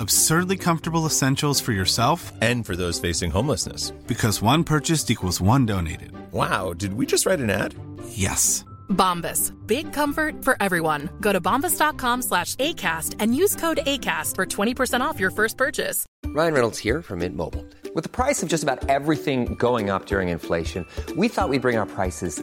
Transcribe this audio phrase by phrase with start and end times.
[0.00, 3.90] Absurdly comfortable essentials for yourself and for those facing homelessness.
[4.06, 6.12] Because one purchased equals one donated.
[6.32, 7.74] Wow, did we just write an ad?
[8.08, 8.64] Yes.
[8.88, 9.52] Bombas.
[9.66, 11.10] Big comfort for everyone.
[11.20, 16.06] Go to bombas.com slash ACAST and use code ACAST for 20% off your first purchase.
[16.24, 17.66] Ryan Reynolds here from Mint Mobile.
[17.94, 21.76] With the price of just about everything going up during inflation, we thought we'd bring
[21.76, 22.42] our prices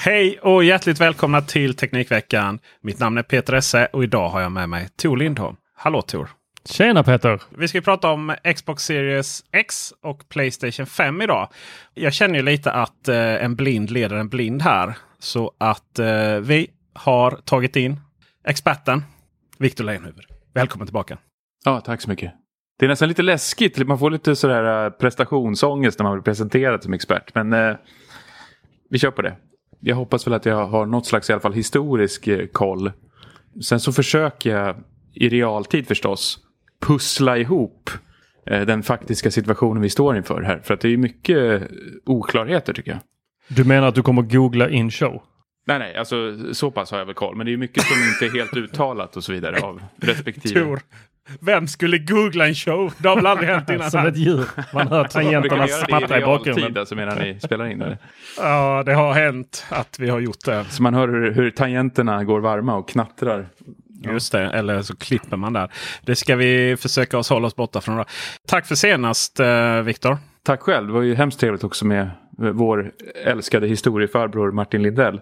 [0.00, 2.58] Hej och hjärtligt välkomna till Teknikveckan.
[2.80, 5.56] Mitt namn är Peter Esse och idag har jag med mig Tor Lindholm.
[5.76, 6.28] Hallå Tor!
[6.64, 7.42] Tjena Peter!
[7.56, 11.48] Vi ska prata om Xbox Series X och Playstation 5 idag.
[11.94, 14.94] Jag känner ju lite att eh, en blind leder en blind här.
[15.18, 18.00] Så att eh, vi har tagit in
[18.44, 19.04] experten
[19.58, 20.26] Viktor Leijonhufvud.
[20.54, 21.18] Välkommen tillbaka!
[21.64, 22.32] Ja, tack så mycket.
[22.78, 23.86] Det är nästan lite läskigt.
[23.86, 27.34] Man får lite sådär eh, prestationsångest när man blir presenterad som expert.
[27.34, 27.76] Men eh,
[28.90, 29.36] vi kör på det.
[29.80, 32.92] Jag hoppas väl att jag har något slags i alla fall historisk eh, koll.
[33.62, 34.76] Sen så försöker jag
[35.14, 36.38] i realtid förstås
[36.80, 37.90] pussla ihop
[38.46, 40.60] eh, den faktiska situationen vi står inför här.
[40.64, 41.68] För att det är mycket eh,
[42.06, 43.00] oklarheter tycker jag.
[43.48, 45.22] Du menar att du kommer googla in show?
[45.66, 47.36] Nej, nej, alltså så pass har jag väl koll.
[47.36, 50.60] Men det är mycket som inte är helt uttalat och så vidare av respektive.
[50.60, 50.80] Tor,
[51.40, 52.92] vem skulle googla en show?
[52.98, 53.90] Det har väl aldrig hänt innan?
[53.90, 54.44] Som ett djur.
[54.74, 56.76] Man hör tangenterna smattra i bakgrunden.
[56.76, 57.96] Alltså menar ni spelar in?
[58.38, 60.64] Ja, det har hänt att vi har gjort det.
[60.64, 63.46] Så man hör hur, hur tangenterna går varma och knattrar.
[64.04, 65.70] Just det, eller så klipper man där.
[66.02, 67.96] Det ska vi försöka oss hålla oss borta från.
[67.96, 68.04] Då.
[68.46, 70.18] Tack för senast eh, Viktor.
[70.42, 70.86] Tack själv.
[70.86, 72.92] Det var ju hemskt trevligt också med vår
[73.24, 75.20] älskade historiefarbror Martin Lindell.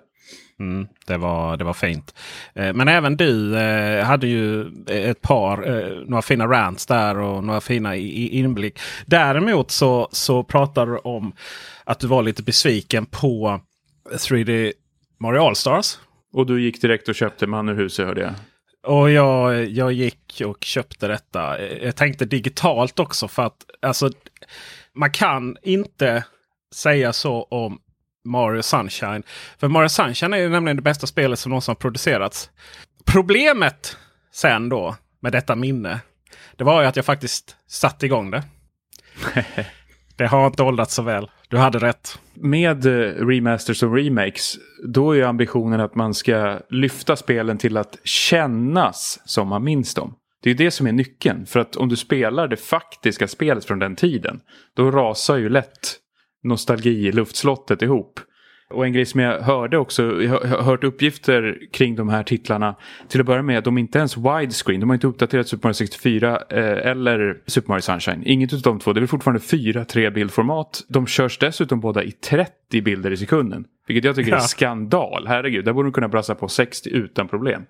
[0.61, 2.15] Mm, det, var, det var fint.
[2.55, 7.45] Eh, men även du eh, hade ju ett par, eh, några fina rants där och
[7.45, 8.79] några fina i, i inblick.
[9.07, 11.33] Däremot så, så pratar du om
[11.85, 13.61] att du var lite besviken på
[14.11, 14.73] 3D
[15.19, 15.99] Mario All-Stars.
[16.33, 18.35] Och du gick direkt och köpte man ur huset hörde jag.
[18.87, 21.63] Och jag, jag gick och köpte detta.
[21.83, 24.11] Jag tänkte digitalt också för att alltså,
[24.95, 26.25] man kan inte
[26.75, 27.79] säga så om
[28.27, 29.23] Mario Sunshine.
[29.59, 32.51] För Mario Sunshine är nämligen det bästa spelet som någonsin har producerats.
[33.05, 33.97] Problemet
[34.33, 36.01] sen då med detta minne.
[36.57, 38.43] Det var ju att jag faktiskt satte igång det.
[40.17, 41.31] det har inte åldrats så väl.
[41.49, 42.19] Du hade rätt.
[42.35, 47.99] Med uh, remasters och remakes, då är ambitionen att man ska lyfta spelen till att
[48.05, 50.15] kännas som man minns dem.
[50.43, 51.47] Det är det som är nyckeln.
[51.47, 54.41] För att om du spelar det faktiska spelet från den tiden,
[54.75, 55.97] då rasar ju lätt
[56.43, 58.21] nostalgi luftslottet ihop.
[58.71, 62.77] Och en grej som jag hörde också, jag har hört uppgifter kring de här titlarna.
[63.09, 64.81] Till att börja med, de är inte ens widescreen.
[64.81, 68.23] De har inte uppdaterat Super Mario 64 eh, eller Super Mario Sunshine.
[68.27, 68.93] Inget av de två.
[68.93, 70.85] Det är fortfarande 4-3 bildformat.
[70.89, 73.65] De körs dessutom båda i 30 bilder i sekunden.
[73.87, 74.37] Vilket jag tycker ja.
[74.37, 75.27] är skandal.
[75.27, 77.63] Herregud, där borde de kunna brassa på 60 utan problem.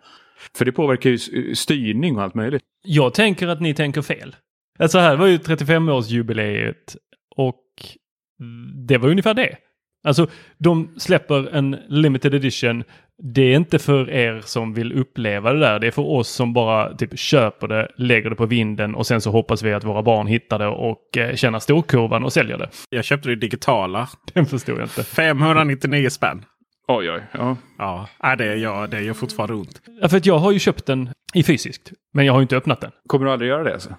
[0.55, 1.19] För det påverkar ju
[1.55, 2.63] styrning och allt möjligt.
[2.85, 4.37] Jag tänker att ni tänker fel.
[4.79, 6.97] Alltså här var ju 35-årsjubileet
[7.37, 7.57] och
[8.87, 9.57] det var ungefär det.
[10.07, 10.27] Alltså
[10.59, 12.85] de släpper en limited edition.
[13.35, 15.79] Det är inte för er som vill uppleva det där.
[15.79, 19.21] Det är för oss som bara typ köper det, lägger det på vinden och sen
[19.21, 22.69] så hoppas vi att våra barn hittar det och eh, känner storkurvan och säljer det.
[22.91, 24.09] Jag köpte det digitala.
[24.35, 25.05] Den förstod jag inte.
[25.05, 26.45] 599 spänn.
[26.89, 27.23] Oj, oj.
[27.33, 27.57] Ja.
[28.23, 29.83] Ja, det, ja, det gör fortfarande ont.
[30.01, 31.93] Ja, för att jag har ju köpt den i fysiskt.
[32.15, 32.91] Men jag har ju inte öppnat den.
[33.07, 33.91] Kommer du aldrig göra det alltså?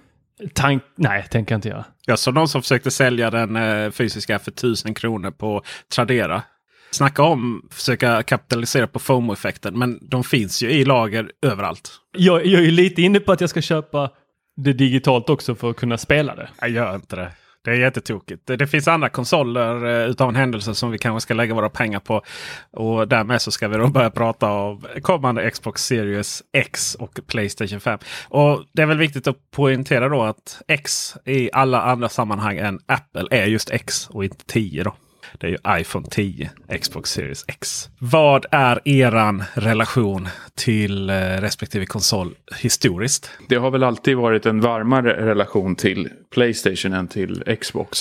[0.54, 1.84] Tank, nej, tänker jag inte göra.
[2.06, 5.62] Jag såg någon som försökte sälja den eh, fysiska för 1000 kronor på
[5.94, 6.42] Tradera.
[6.90, 9.78] Snacka om försöka kapitalisera på FOMO-effekten.
[9.78, 11.90] Men de finns ju i lager överallt.
[12.16, 14.10] Jag, jag är lite inne på att jag ska köpa
[14.56, 16.48] det digitalt också för att kunna spela det.
[16.60, 17.32] Jag gör inte det.
[17.64, 18.46] Det är jättetokigt.
[18.46, 21.70] Det, det finns andra konsoler eh, utav en händelse som vi kanske ska lägga våra
[21.70, 22.22] pengar på.
[22.70, 27.80] Och därmed så ska vi då börja prata om kommande Xbox Series X och Playstation
[27.80, 27.98] 5.
[28.28, 32.78] Och det är väl viktigt att poängtera då att X i alla andra sammanhang än
[32.86, 34.94] Apple är just X och inte 10 då.
[35.38, 37.88] Det är ju iPhone 10, Xbox Series X.
[37.98, 43.30] Vad är eran relation till eh, respektive konsol historiskt?
[43.48, 47.98] Det har väl alltid varit en varmare relation till Playstation än till Xbox.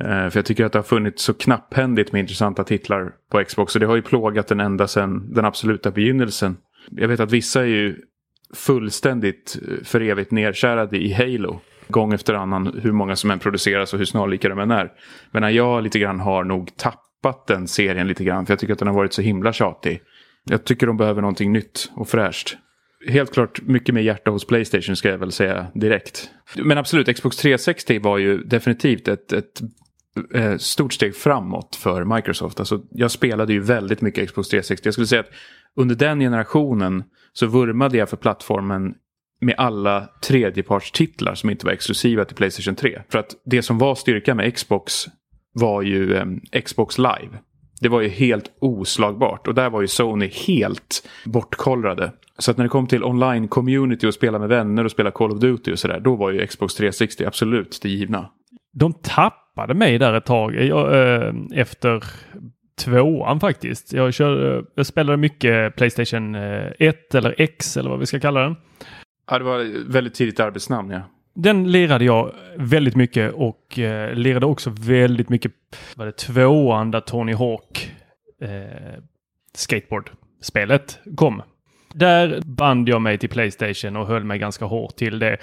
[0.00, 3.74] Eh, för jag tycker att det har funnits så knapphändigt med intressanta titlar på Xbox.
[3.74, 6.56] Och det har ju plågat den ända sedan den absoluta begynnelsen.
[6.90, 7.96] Jag vet att vissa är ju
[8.54, 11.60] fullständigt eh, för evigt nedkärade i Halo.
[11.90, 14.92] Gång efter annan hur många som än produceras och hur snarlika de än är.
[15.30, 18.46] Men jag lite grann har nog tappat den serien lite grann.
[18.46, 20.00] För jag tycker att den har varit så himla tjatig.
[20.44, 22.56] Jag tycker de behöver någonting nytt och fräscht.
[23.08, 26.30] Helt klart mycket mer hjärta hos Playstation ska jag väl säga direkt.
[26.56, 29.60] Men absolut, Xbox 360 var ju definitivt ett, ett
[30.34, 32.60] eh, stort steg framåt för Microsoft.
[32.60, 34.86] Alltså, jag spelade ju väldigt mycket Xbox 360.
[34.86, 35.30] Jag skulle säga att
[35.76, 38.94] under den generationen så vurmade jag för plattformen
[39.40, 43.02] med alla tredjepartstitlar som inte var exklusiva till Playstation 3.
[43.08, 45.06] För att det som var styrka med Xbox
[45.52, 47.38] var ju eh, Xbox Live.
[47.80, 52.12] Det var ju helt oslagbart och där var ju Sony helt bortkollrade.
[52.38, 55.40] Så att när det kom till online-community och spela med vänner och spela Call of
[55.40, 58.30] Duty och sådär, då var ju Xbox 360 absolut det givna.
[58.72, 62.04] De tappade mig där ett tag eh, jag, eh, efter
[62.84, 63.92] tvåan faktiskt.
[63.92, 68.20] Jag, kör, eh, jag spelade mycket Playstation eh, 1 eller X eller vad vi ska
[68.20, 68.56] kalla den.
[69.30, 71.00] Ja, det var väldigt tidigt arbetsnamn ja.
[71.34, 75.52] Den lirade jag väldigt mycket och eh, lirade också väldigt mycket,
[75.96, 77.90] var det tvåan där Tony Hawk
[78.42, 79.02] eh,
[79.54, 81.42] skateboard-spelet kom.
[81.94, 85.36] Där band jag mig till Playstation och höll mig ganska hårt till det.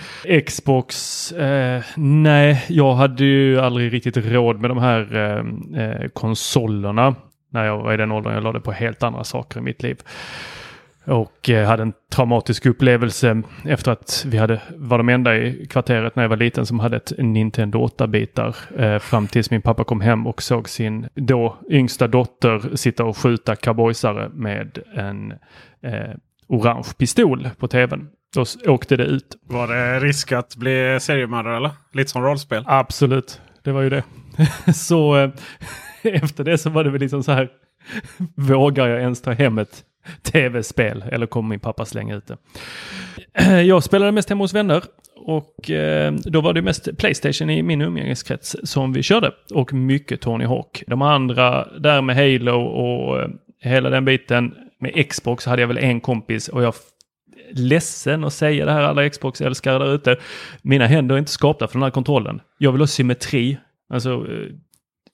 [0.45, 7.16] Xbox, eh, nej, jag hade ju aldrig riktigt råd med de här eh, eh, konsolerna
[7.51, 8.34] när jag var i den åldern.
[8.34, 10.01] Jag lade på helt andra saker i mitt liv.
[11.07, 16.15] Och eh, hade en traumatisk upplevelse efter att vi hade, var de enda i kvarteret
[16.15, 18.56] när jag var liten som hade ett Nintendo 8-bitar.
[18.77, 23.18] Eh, fram tills min pappa kom hem och såg sin då yngsta dotter sitta och
[23.18, 25.31] skjuta cowboysare med en
[25.83, 26.15] eh,
[26.48, 28.07] orange pistol på tvn.
[28.36, 29.36] Då åkte det ut.
[29.48, 31.71] Var det risk att bli seriemördare eller?
[31.94, 32.63] Lite som rollspel?
[32.68, 34.03] Absolut, det var ju det.
[34.74, 35.30] så eh,
[36.01, 37.50] efter det så var det väl liksom så här.
[38.36, 39.83] Vågar jag ens ta hem ett
[40.21, 42.38] tv-spel eller kommer min pappa slänga ut det?
[43.63, 44.83] Jag spelade mest hemma hos vänner
[45.15, 50.21] och eh, då var det mest Playstation i min umgängeskrets som vi körde och mycket
[50.21, 50.83] Tony Hawk.
[50.88, 53.30] De andra där med Halo och eh,
[53.62, 56.74] hela den biten med Xbox hade jag väl en kompis och jag
[57.51, 60.15] ledsen att säga det här alla Xbox-älskare där ute.
[60.62, 62.42] Mina händer är inte skapta för den här kontrollen.
[62.57, 63.57] Jag vill ha symmetri.
[63.89, 64.53] Alltså, eh,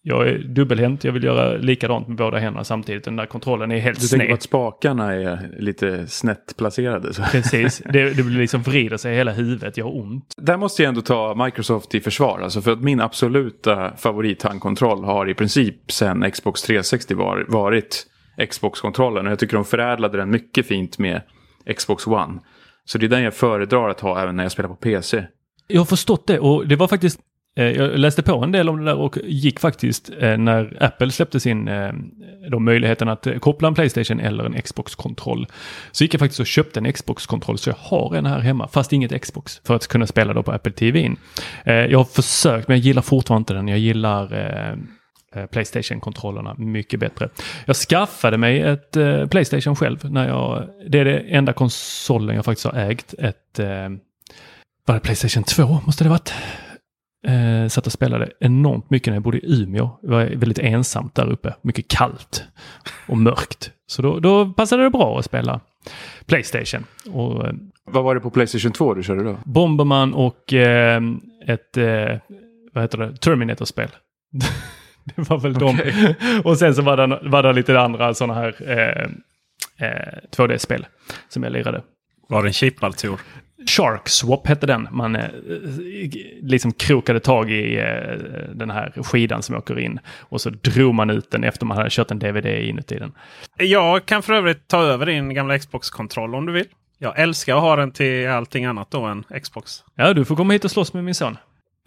[0.06, 1.04] jag är dubbelhänt.
[1.04, 3.04] Jag vill göra likadant med båda händerna samtidigt.
[3.04, 4.34] Den där kontrollen är helt Du tänker på sned.
[4.34, 7.14] att spakarna är lite snett placerade.
[7.14, 7.24] Så.
[7.24, 7.82] Precis.
[7.94, 9.78] Det, det blir liksom vrider sig i hela huvudet.
[9.78, 10.34] Jag har ont.
[10.38, 12.40] Där måste jag ändå ta Microsoft i försvar.
[12.44, 18.06] Alltså för att min absoluta favorithandkontroll har i princip sen Xbox 360 var, varit
[18.50, 19.26] Xbox-kontrollen.
[19.26, 21.22] Och jag tycker de förädlade den mycket fint med
[21.78, 22.40] Xbox One.
[22.86, 25.24] Så det är den jag föredrar att ha även när jag spelar på PC.
[25.68, 27.20] Jag har förstått det och det var faktiskt
[27.56, 31.12] Eh, jag läste på en del om det där och gick faktiskt eh, när Apple
[31.12, 31.94] släppte sin eh,
[32.50, 35.48] då möjligheten att koppla en Playstation eller en Xbox-kontroll.
[35.92, 38.94] Så gick jag faktiskt och köpte en Xbox-kontroll så jag har en här hemma fast
[38.94, 41.16] inget Xbox för att kunna spela då på Apple TV.
[41.66, 43.68] Jag har försökt men jag gillar fortfarande inte den.
[43.68, 44.78] Jag gillar
[45.52, 47.30] Playstation-kontrollerna mycket bättre.
[47.66, 48.98] Jag skaffade mig ett
[49.30, 50.12] Playstation själv.
[50.12, 53.13] När jag, det är det enda konsolen jag faktiskt har ägt.
[53.13, 53.60] Ett,
[54.86, 56.34] var det Playstation 2 måste det varit.
[57.27, 59.89] Eh, satt och spelade enormt mycket när jag bodde i Umeå.
[60.01, 61.53] Det var väldigt ensamt där uppe.
[61.62, 62.44] Mycket kallt
[63.08, 63.72] och mörkt.
[63.88, 65.60] Så då, då passade det bra att spela
[66.25, 66.86] Playstation.
[67.13, 67.53] Och eh,
[67.86, 69.38] Vad var det på Playstation 2 du körde då?
[69.46, 71.01] Bomberman och eh,
[71.48, 72.18] ett, eh,
[72.74, 73.89] vad heter det, Terminator-spel.
[75.03, 75.80] det var väl de.
[76.44, 79.08] Och sen så var det, var det lite andra sådana här eh,
[79.88, 80.86] eh, 2D-spel
[81.30, 81.82] som jag lirade.
[82.30, 83.20] Var det en chippad Tor?
[83.70, 84.88] Shark Swap hette den.
[84.91, 85.29] Man eh,
[86.41, 88.20] liksom krokade tag i eh,
[88.55, 90.00] den här skidan som åker in.
[90.20, 93.12] Och så drog man ut den efter man hade kört en DVD inuti den.
[93.58, 96.67] Jag kan för övrigt ta över din gamla Xbox-kontroll om du vill.
[96.98, 99.84] Jag älskar att ha den till allting annat då än Xbox.
[99.96, 101.38] Ja, du får komma hit och slåss med min son.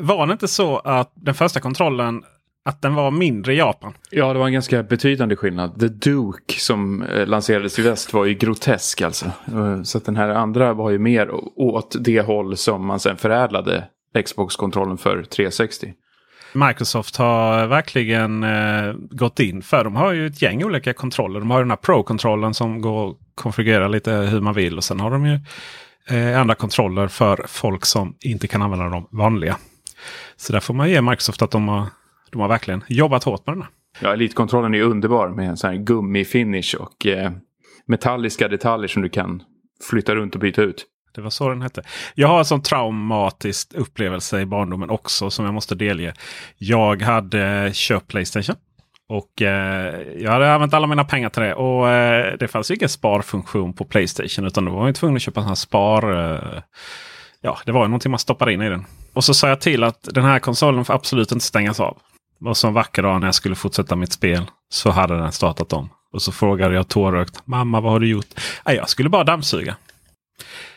[0.03, 2.23] Var det inte så att den första kontrollen
[2.67, 3.93] att den var mindre i Japan?
[4.11, 5.81] Ja, det var en ganska betydande skillnad.
[5.81, 9.25] The Duke som eh, lanserades i väst var ju grotesk alltså.
[9.27, 13.85] Eh, Så den här andra var ju mer åt det håll som man sen förädlade
[14.25, 15.93] Xbox-kontrollen för 360.
[16.53, 19.85] Microsoft har verkligen eh, gått in för.
[19.85, 21.41] De har ju ett gäng olika kontroller.
[21.41, 24.77] De har den här Pro-kontrollen som går att konfigurera lite hur man vill.
[24.77, 25.39] Och sen har de ju
[26.11, 29.57] eh, andra kontroller för folk som inte kan använda de vanliga.
[30.37, 31.87] Så där får man ge Microsoft att de har,
[32.37, 33.65] de har verkligen jobbat hårt med den.
[34.01, 37.33] Ja, Elitkontrollen är underbar med en sån här gummifinish och eh,
[37.87, 39.43] metalliska detaljer som du kan
[39.91, 40.87] flytta runt och byta ut.
[41.15, 41.83] Det var så den hette.
[42.15, 46.15] Jag har en sån traumatisk upplevelse i barndomen också som jag måste delge.
[46.59, 48.57] Jag hade köpt Playstation.
[49.09, 51.55] Och eh, jag hade använt alla mina pengar till det.
[51.55, 54.47] Och eh, det fanns ju ingen sparfunktion på Playstation.
[54.47, 56.33] Utan då var man tvungen att köpa en sån här spar...
[56.35, 56.63] Eh,
[57.41, 58.85] ja, det var ju någonting man stoppar in i den.
[59.13, 61.99] Och så sa jag till att den här konsolen får absolut inte stängas av.
[62.41, 65.73] Och så en vacker dag när jag skulle fortsätta mitt spel så hade den startat
[65.73, 65.89] om.
[66.13, 67.43] Och så frågade jag tårögt.
[67.45, 68.27] Mamma vad har du gjort?
[68.67, 69.77] Nej, jag skulle bara dammsuga.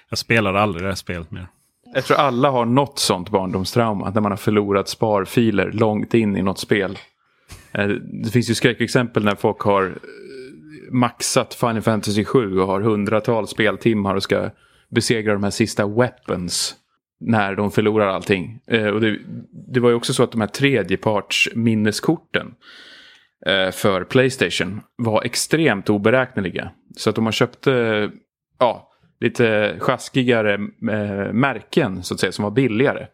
[0.10, 1.48] Jag spelade aldrig det här spelet mer.
[1.94, 4.10] Jag tror alla har något sånt barndomstrauma.
[4.10, 7.00] När man har förlorat sparfiler långt in i något spel.
[7.72, 7.88] Eh,
[8.24, 9.92] det finns ju skräckexempel när folk har eh,
[10.92, 14.50] maxat Final Fantasy 7 och har hundratals speltimmar och ska
[14.90, 16.76] besegra de här sista weapons
[17.20, 18.60] när de förlorar allting.
[18.68, 19.18] Eh, Och det,
[19.74, 22.54] det var ju också så att de här tredjepartsminneskorten
[23.46, 26.72] eh, för Playstation var extremt oberäkneliga.
[26.98, 28.10] Så att om man köpte eh,
[28.60, 30.54] ja, lite sjaskigare
[30.92, 33.08] eh, märken så att säga som var billigare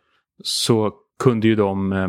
[0.43, 0.93] så
[1.23, 2.07] kunde ju de eh,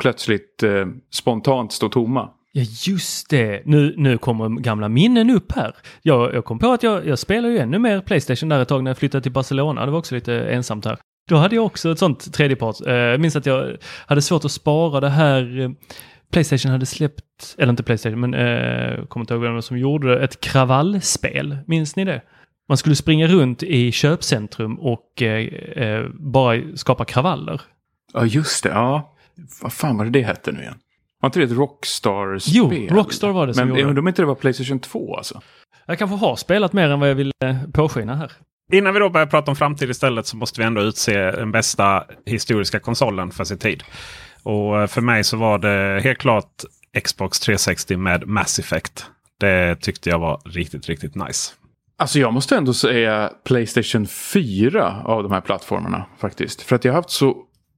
[0.00, 2.30] plötsligt eh, spontant stå tomma.
[2.54, 5.76] Ja just det, nu, nu kommer gamla minnen upp här.
[6.02, 8.84] Jag, jag kom på att jag, jag spelar ju ännu mer Playstation där ett tag
[8.84, 9.86] när jag flyttade till Barcelona.
[9.86, 10.98] Det var också lite ensamt här.
[11.32, 12.76] Då hade jag också ett sånt tredjepart.
[12.86, 15.60] Eh, Jag minns att jag hade svårt att spara det här.
[15.60, 15.70] eh,
[16.32, 20.24] Playstation hade släppt, eller inte Playstation, men eh, kommer inte ihåg vem som gjorde det,
[20.24, 21.58] ett kravallspel.
[21.66, 22.22] Minns ni det?
[22.68, 27.60] Man skulle springa runt i köpcentrum och eh, bara skapa kravaller.
[28.12, 29.14] Ja just det, ja.
[29.62, 30.78] Vad fan var det det hette nu igen?
[31.20, 32.54] Var inte det ett Rockstar-spel?
[32.90, 33.90] Jo, Rockstar var det som Men gjorde jag det.
[33.90, 35.40] undrar om inte det var Playstation 2 alltså?
[35.86, 37.32] Jag kanske har spelat mer än vad jag vill
[37.72, 38.32] påskina här.
[38.72, 42.04] Innan vi då börjar prata om framtid istället så måste vi ändå utse den bästa
[42.26, 43.82] historiska konsolen för sin tid.
[44.42, 46.64] Och eh, för mig så var det helt klart
[47.04, 49.06] Xbox 360 med Mass Effect.
[49.40, 51.52] Det tyckte jag var riktigt, riktigt nice.
[51.96, 56.62] Alltså jag måste ändå säga Playstation 4 av de här plattformarna faktiskt.
[56.62, 57.36] För att jag har haft så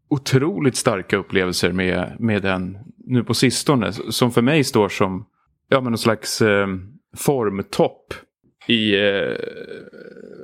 [0.09, 3.93] otroligt starka upplevelser med, med den nu på sistone.
[3.93, 5.27] Som för mig står som
[5.69, 6.67] ja, men någon slags eh,
[7.17, 8.15] formtopp
[8.67, 9.33] i eh,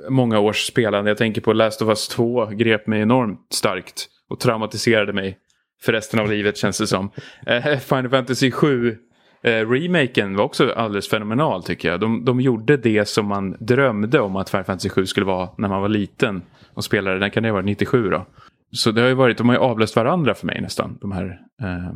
[0.09, 1.09] många års spelande.
[1.09, 5.37] Jag tänker på Last of Us 2 grep mig enormt starkt och traumatiserade mig
[5.81, 7.11] för resten av livet känns det som.
[7.47, 8.97] Eh, Final Fantasy 7
[9.43, 11.99] Eh, remaken var också alldeles fenomenal tycker jag.
[11.99, 15.69] De, de gjorde det som man drömde om att Final Fantasy 7 skulle vara när
[15.69, 16.41] man var liten
[16.73, 17.19] och spelade.
[17.19, 18.25] Den kan det ha varit 97 då.
[18.71, 20.97] Så det har ju varit, de har ju avlöst varandra för mig nästan.
[21.01, 21.93] De här eh,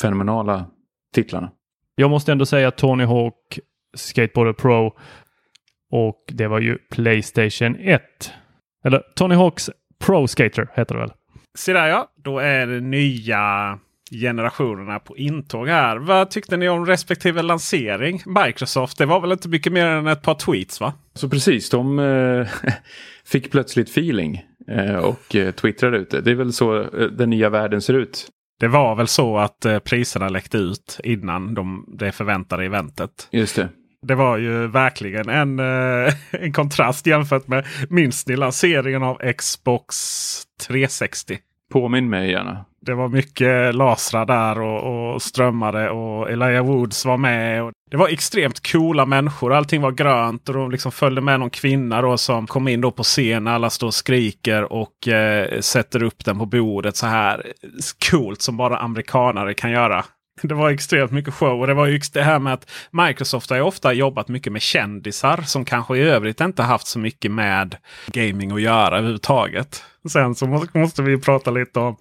[0.00, 0.66] fenomenala
[1.14, 1.50] titlarna.
[1.94, 3.58] Jag måste ändå säga att Tony Hawk
[3.96, 4.96] Skateboarder Pro
[5.92, 8.02] och det var ju Playstation 1.
[8.84, 11.12] Eller Tony Hawks Pro Skater heter det väl?
[11.58, 13.78] Se där ja, då är det nya
[14.10, 15.96] generationerna på intåg här.
[15.96, 18.22] Vad tyckte ni om respektive lansering?
[18.26, 20.92] Microsoft, det var väl inte mycket mer än ett par tweets va?
[21.14, 22.46] Så precis, de eh,
[23.24, 26.20] fick plötsligt feeling eh, och eh, twittrade ut det.
[26.20, 28.28] Det är väl så eh, den nya världen ser ut.
[28.60, 33.28] Det var väl så att eh, priserna läckte ut innan de, det förväntade eventet.
[33.30, 33.68] Just det.
[34.06, 39.96] Det var ju verkligen en, eh, en kontrast jämfört med minns ni lanseringen av Xbox
[40.66, 41.38] 360?
[41.72, 42.64] Påminn mig gärna.
[42.80, 47.72] Det var mycket lasrar där och, och strömmade och Elijah Woods var med.
[47.90, 49.52] Det var extremt coola människor.
[49.52, 52.90] Allting var grönt och de liksom följde med någon kvinna då som kom in då
[52.90, 53.46] på scen.
[53.46, 57.52] Alla står och skriker och eh, sätter upp den på bordet så här
[58.10, 60.04] coolt som bara amerikanare kan göra.
[60.42, 61.60] Det var extremt mycket show.
[61.60, 64.62] Och det var ju det här med att Microsoft har ju ofta jobbat mycket med
[64.62, 67.76] kändisar som kanske i övrigt inte haft så mycket med
[68.06, 69.84] gaming att göra överhuvudtaget.
[70.08, 71.96] Sen så måste vi prata lite om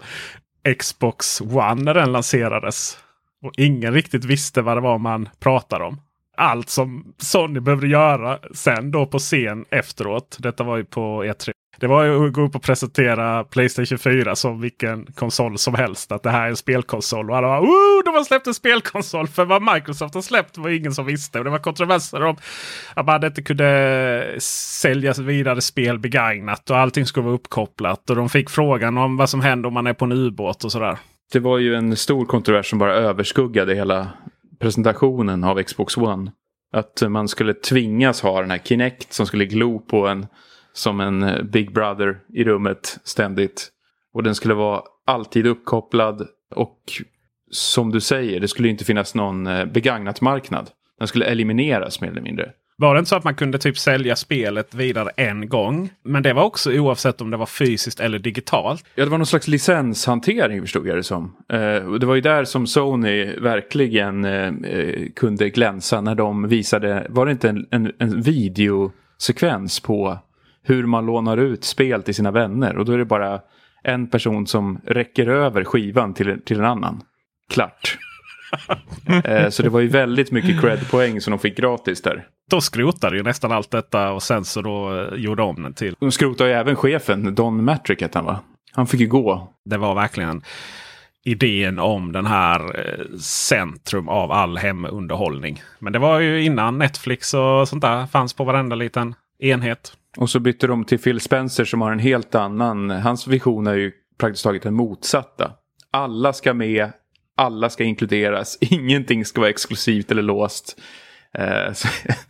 [0.79, 2.97] Xbox One när den lanserades.
[3.41, 6.01] Och ingen riktigt visste vad det var man pratade om.
[6.37, 10.37] Allt som Sony behövde göra sen då på scen efteråt.
[10.39, 11.51] Detta var ju på E3.
[11.79, 16.11] Det var ju att gå upp och presentera Playstation 4 som vilken konsol som helst.
[16.11, 17.29] Att det här är en spelkonsol.
[17.29, 19.27] Och alla bara oh, De har släppt en spelkonsol.
[19.27, 21.37] För vad Microsoft har släppt var ingen som visste.
[21.39, 22.35] Och det var kontroverser om
[22.93, 26.69] att man inte kunde sälja vidare spel begagnat.
[26.69, 28.09] Och allting skulle vara uppkopplat.
[28.09, 30.71] Och de fick frågan om vad som händer om man är på en ubåt och
[30.71, 30.97] sådär.
[31.31, 34.07] Det var ju en stor kontrovers som bara överskuggade hela
[34.59, 36.31] presentationen av Xbox One.
[36.73, 40.27] Att man skulle tvingas ha den här Kinect som skulle glo på en
[40.75, 43.69] som en eh, Big Brother i rummet ständigt.
[44.13, 46.79] Och den skulle vara alltid uppkopplad och
[47.51, 50.69] som du säger, det skulle inte finnas någon eh, begagnat marknad.
[50.99, 52.51] Den skulle elimineras mer eller mindre.
[52.77, 55.89] Var det inte så att man kunde typ sälja spelet vidare en gång?
[56.03, 58.85] Men det var också oavsett om det var fysiskt eller digitalt.
[58.95, 61.35] Ja, det var någon slags licenshantering förstod jag det som.
[61.53, 64.27] Eh, och det var ju där som Sony verkligen
[65.15, 70.19] kunde glänsa när de visade, var det inte en, en, en videosekvens på
[70.65, 72.77] hur man lånar ut spel till sina vänner.
[72.77, 73.39] Och då är det bara
[73.83, 77.01] en person som räcker över skivan till, till en annan.
[77.49, 77.97] Klart.
[79.23, 82.27] Eh, så det var ju väldigt mycket cred-poäng som de fick gratis där.
[82.49, 85.95] Då skrotade ju nästan allt detta och sen så då eh, gjorde om den till.
[85.99, 88.39] De skrotade ju även chefen, Don Matrick hette han va?
[88.71, 89.53] Han fick ju gå.
[89.65, 90.41] Det var verkligen
[91.25, 95.61] idén om den här eh, centrum av all hemunderhållning.
[95.79, 99.93] Men det var ju innan Netflix och sånt där fanns på varenda liten enhet.
[100.17, 103.75] Och så bytte de till Phil Spencer som har en helt annan, hans vision är
[103.75, 105.51] ju praktiskt taget den motsatta.
[105.91, 106.91] Alla ska med,
[107.37, 110.81] alla ska inkluderas, ingenting ska vara exklusivt eller låst.
[111.37, 111.87] Eh, så,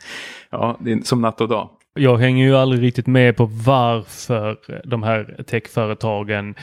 [0.50, 1.70] ja, det är som natt och dag.
[1.94, 6.56] Jag hänger ju aldrig riktigt med på varför de här techföretagen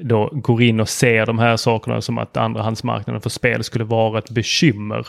[0.00, 4.18] då går in och ser de här sakerna som att andrahandsmarknaden för spel skulle vara
[4.18, 5.06] ett bekymmer.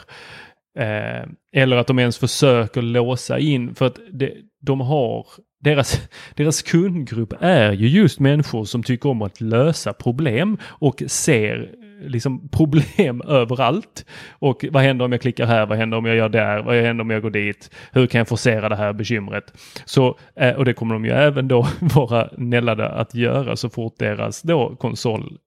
[0.79, 5.27] Eh, eller att de ens försöker låsa in för att det, de har
[5.59, 11.71] deras, deras kundgrupp är ju just människor som tycker om att lösa problem och ser
[12.01, 14.05] liksom problem överallt.
[14.29, 15.65] Och vad händer om jag klickar här?
[15.65, 16.61] Vad händer om jag gör där?
[16.61, 17.69] Vad händer om jag går dit?
[17.91, 19.53] Hur kan jag forcera det här bekymret?
[19.85, 23.95] Så, eh, och det kommer de ju även då vara nällade att göra så fort
[23.99, 25.37] deras då konsol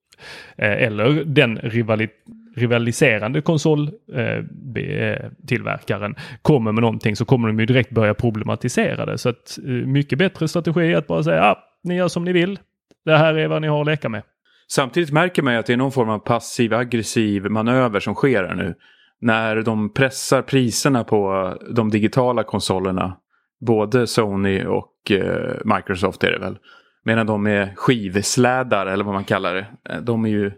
[0.57, 2.15] eh, eller den rivalitet
[2.55, 9.17] rivaliserande konsoltillverkaren eh, eh kommer med någonting så kommer de ju direkt börja problematisera det.
[9.17, 12.59] Så att eh, mycket bättre strategi att bara säga ah, ni gör som ni vill.
[13.05, 14.23] Det här är vad ni har att leka med.
[14.71, 18.43] Samtidigt märker man ju att det är någon form av passiv aggressiv manöver som sker
[18.43, 18.75] här nu.
[19.21, 23.17] När de pressar priserna på de digitala konsolerna.
[23.65, 26.57] Både Sony och eh, Microsoft är det väl.
[27.03, 29.65] Medan de är skivslädar eller vad man kallar det.
[29.89, 30.51] Eh, de är ju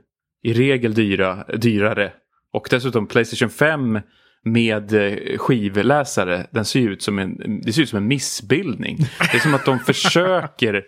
[0.43, 2.11] i regel dyra, dyrare.
[2.53, 3.99] Och dessutom Playstation 5
[4.43, 8.97] med eh, skivläsare, den ser ut som en, det ser ut som en missbildning.
[9.31, 10.85] Det är som att de försöker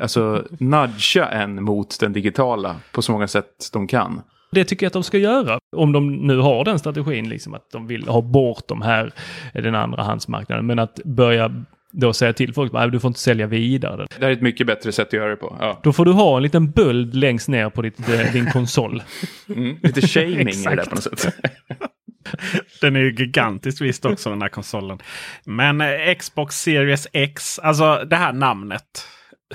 [0.00, 4.22] alltså, nudga en mot den digitala på så många sätt de kan.
[4.52, 5.58] Det tycker jag att de ska göra.
[5.76, 9.12] Om de nu har den strategin, liksom att de vill ha bort de här,
[9.52, 10.66] den andra handsmarknaden.
[10.66, 14.06] Men att börja då säga till folk att du får inte sälja vidare.
[14.18, 15.56] Det här är ett mycket bättre sätt att göra det på.
[15.60, 15.80] Ja.
[15.82, 19.02] Då får du ha en liten böld längst ner på ditt, eh, din konsol.
[19.48, 21.34] Mm, lite shaming är det på något sätt.
[22.80, 24.98] Den är ju gigantisk visst också den här konsolen.
[25.44, 29.06] Men eh, Xbox Series X, alltså det här namnet.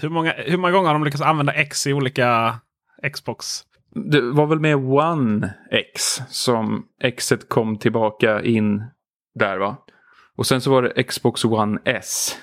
[0.02, 2.60] Hur många, hur många gånger har de lyckats använda X i olika
[3.14, 3.64] Xbox?
[4.12, 6.86] Det var väl med One X som
[7.18, 8.84] Xet kom tillbaka in
[9.40, 9.78] där va?
[10.36, 12.38] Och sen så var det Xbox One S.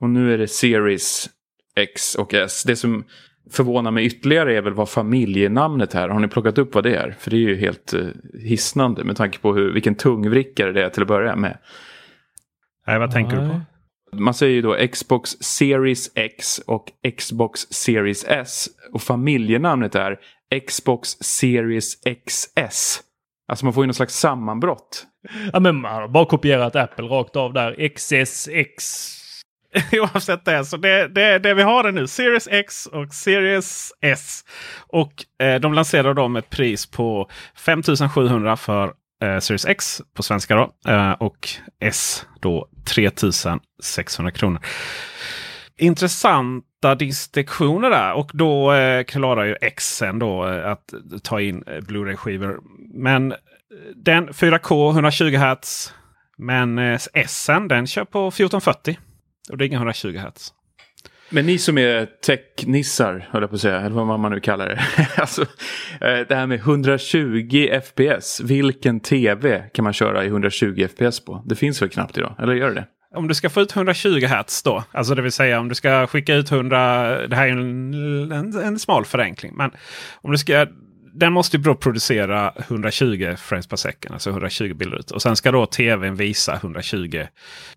[0.00, 1.30] Och nu är det Series
[1.76, 2.64] X och S.
[2.66, 3.04] Det som
[3.50, 6.08] förvånar mig ytterligare är väl vad familjenamnet här.
[6.08, 7.16] Har ni plockat upp vad det är?
[7.18, 8.08] För det är ju helt uh,
[8.42, 11.58] hisnande med tanke på hur, vilken tungvrickare det är till att börja med.
[12.86, 13.60] Nej, vad tänker du på?
[14.12, 18.68] Man säger ju då Xbox Series X och Xbox Series S.
[18.92, 20.18] Och familjenamnet är
[20.66, 21.94] Xbox Series
[22.26, 23.00] XS.
[23.48, 25.06] Alltså man får ju någon slags sammanbrott.
[25.52, 27.88] Ja men man har bara kopierat Apple rakt av där.
[27.88, 29.14] XSX.
[29.92, 30.64] Oavsett det.
[30.64, 34.44] Så det, det, det vi har är nu Series X och Series S.
[34.86, 40.56] Och eh, de lanserar dem ett pris på 5700 för eh, Series X på svenska.
[40.56, 41.48] Då, eh, och
[41.80, 44.60] S då 3600 kronor.
[45.78, 48.12] Intressanta distinktioner där.
[48.12, 52.60] Och då eh, klarar ju X då eh, att ta in eh, Blu-ray-skivor.
[52.94, 53.34] Men
[53.94, 55.92] den 4K 120 Hz.
[56.38, 58.98] Men eh, S'en den kör på 1440.
[59.50, 60.52] Och det är inga 120 Hz.
[61.30, 64.68] Men ni som är tech-nissar, höll jag på att säga, eller vad man nu kallar
[64.68, 65.08] det.
[65.16, 65.42] alltså,
[66.00, 71.42] eh, det här med 120 FPS, vilken tv kan man köra i 120 FPS på?
[71.46, 72.86] Det finns väl knappt idag, eller gör det?
[73.14, 76.06] Om du ska få ut 120 Hz då, alltså det vill säga om du ska
[76.06, 79.52] skicka ut 100, det här är en, en, en smal förenkling.
[79.56, 79.70] Men
[80.22, 80.66] om du ska
[81.18, 85.10] den måste ju då producera 120 frames per second, alltså 120 bilder ut.
[85.10, 87.26] Och sen ska då tvn visa 120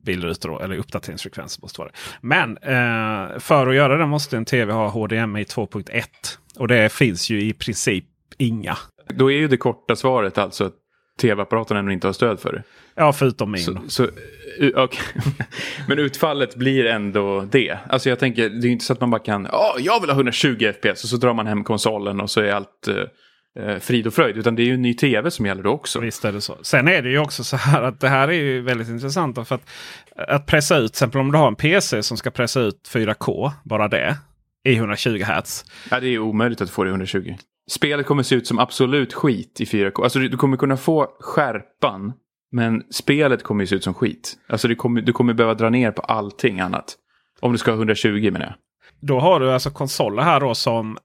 [0.02, 1.98] bilder ut, då, eller uppdateringsfrekvens måste vara det.
[2.22, 6.04] Men eh, för att göra det måste en tv ha HDMI 2.1.
[6.58, 8.06] Och det finns ju i princip
[8.38, 8.78] inga.
[9.08, 10.74] Då är ju det korta svaret alltså att
[11.22, 12.64] tv-apparaten ännu inte har stöd för det.
[12.96, 13.62] Ja, förutom min.
[13.62, 14.08] Så, så,
[14.60, 15.00] okay.
[15.88, 17.78] Men utfallet blir ändå det.
[17.90, 20.10] Alltså jag tänker, det är inte så att man bara kan, ja, oh, jag vill
[20.10, 22.96] ha 120 FPS och så drar man hem konsolen och så är allt uh,
[23.60, 24.38] eh, frid och fröjd.
[24.38, 26.00] Utan det är ju en ny tv som gäller då också.
[26.00, 26.58] Visst är det så.
[26.62, 29.48] Sen är det ju också så här att det här är ju väldigt intressant.
[29.48, 29.70] För att,
[30.16, 33.52] att pressa ut, till exempel om du har en PC som ska pressa ut 4K,
[33.64, 34.18] bara det,
[34.64, 35.66] i 120 Hz.
[35.92, 37.36] Ja, det är omöjligt att få det i 120.
[37.72, 40.04] Spelet kommer se ut som absolut skit i 4K.
[40.04, 42.14] Alltså du, kommer kunna få skärpan.
[42.52, 44.38] Men spelet kommer ju se ut som skit.
[44.48, 46.96] Alltså du kommer, du kommer behöva dra ner på allting annat.
[47.40, 48.54] Om du ska ha 120 menar jag.
[49.00, 50.98] Då har du alltså konsoler här då som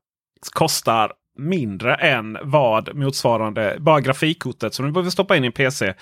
[0.55, 5.95] kostar mindre än vad motsvarande, bara grafikkortet som du behöver stoppa in i en PC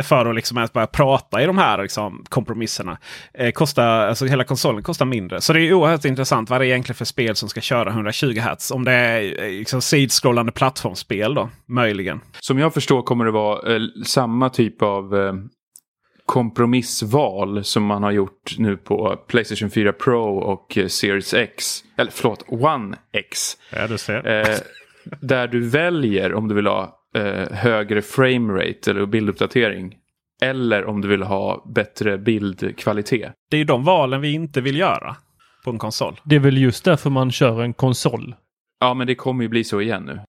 [0.00, 2.98] för att liksom ens börja prata i de här liksom, kompromisserna.
[3.34, 5.40] Eh, kostar, alltså hela konsolen kostar mindre.
[5.40, 8.40] Så det är oerhört intressant vad det är egentligen för spel som ska köra 120
[8.40, 8.70] Hz.
[8.70, 12.20] Om det är eh, liksom, sidskrollande plattformsspel då, möjligen.
[12.40, 15.32] Som jag förstår kommer det vara eh, samma typ av eh,
[16.32, 21.84] kompromissval som man har gjort nu på Playstation 4 Pro och eh, Series X.
[21.96, 23.56] Eller förlåt, One X.
[23.72, 24.26] Ja, du ser.
[24.26, 24.56] Eh,
[25.20, 29.94] där du väljer om du vill ha eh, högre framerate eller bilduppdatering.
[30.42, 33.32] Eller om du vill ha bättre bildkvalitet.
[33.50, 35.16] Det är ju de valen vi inte vill göra
[35.64, 36.20] på en konsol.
[36.24, 38.34] Det är väl just därför man kör en konsol.
[38.80, 40.20] Ja, men det kommer ju bli så igen nu.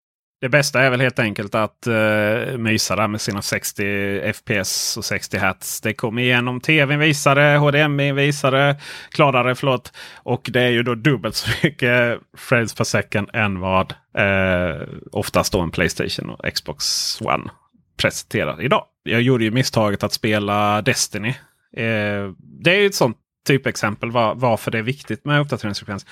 [0.44, 5.06] Det bästa är väl helt enkelt att uh, mysa där med sina 60 FPS och
[5.06, 5.82] 60 Hz.
[5.82, 8.76] Det kommer igenom tvn visare, HDMI visare,
[9.12, 9.94] klarare förlåt.
[10.18, 15.54] Och det är ju då dubbelt så mycket frames per second än vad uh, oftast
[15.54, 16.86] då en Playstation och Xbox
[17.22, 17.50] One
[17.98, 18.86] presenterar idag.
[19.04, 21.30] Jag gjorde ju misstaget att spela Destiny.
[21.78, 26.06] Uh, det är ju ett sånt typexempel var, varför det är viktigt med uppdateringsfrekvens.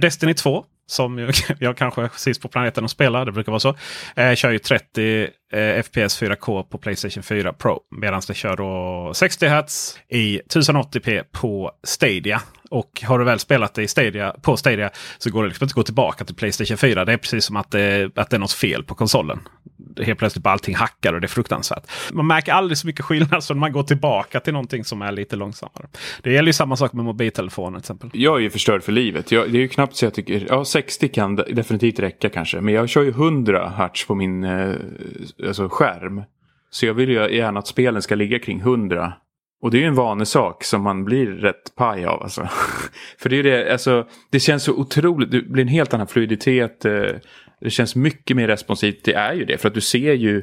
[0.00, 3.24] Destiny 2 som jag, jag kanske sist på planeten att spela.
[3.24, 3.76] Det brukar vara så.
[4.16, 7.80] Eh, kör ju 30 eh, FPS 4K på Playstation 4 Pro.
[7.96, 12.42] Medan det kör då 60 Hz i 1080p på Stadia.
[12.70, 15.72] Och har du väl spelat det i Stadia, på Stadia så går det liksom inte
[15.72, 17.04] att gå tillbaka till Playstation 4.
[17.04, 19.40] Det är precis som att det, att det är något fel på konsolen.
[20.02, 21.90] Helt plötsligt bara allting hackar och det är fruktansvärt.
[22.12, 25.36] Man märker aldrig så mycket skillnad som man går tillbaka till någonting som är lite
[25.36, 25.86] långsammare.
[26.22, 28.10] Det gäller ju samma sak med mobiltelefoner till exempel.
[28.12, 29.32] Jag är ju förstörd för livet.
[29.32, 30.46] Jag, det är ju knappt så jag tycker...
[30.48, 32.60] Ja, 60 kan definitivt räcka kanske.
[32.60, 34.74] Men jag kör ju 100 hertz på min eh,
[35.46, 36.22] alltså skärm.
[36.70, 39.12] Så jag vill ju gärna att spelen ska ligga kring 100.
[39.62, 42.22] Och det är ju en vanesak som man blir rätt paj av.
[42.22, 42.48] Alltså.
[43.18, 46.06] För det är ju det, alltså, det känns så otroligt, det blir en helt annan
[46.06, 46.84] fluiditet.
[46.84, 47.10] Eh,
[47.60, 49.58] det känns mycket mer responsivt, det är ju det.
[49.58, 50.42] För att du ser ju,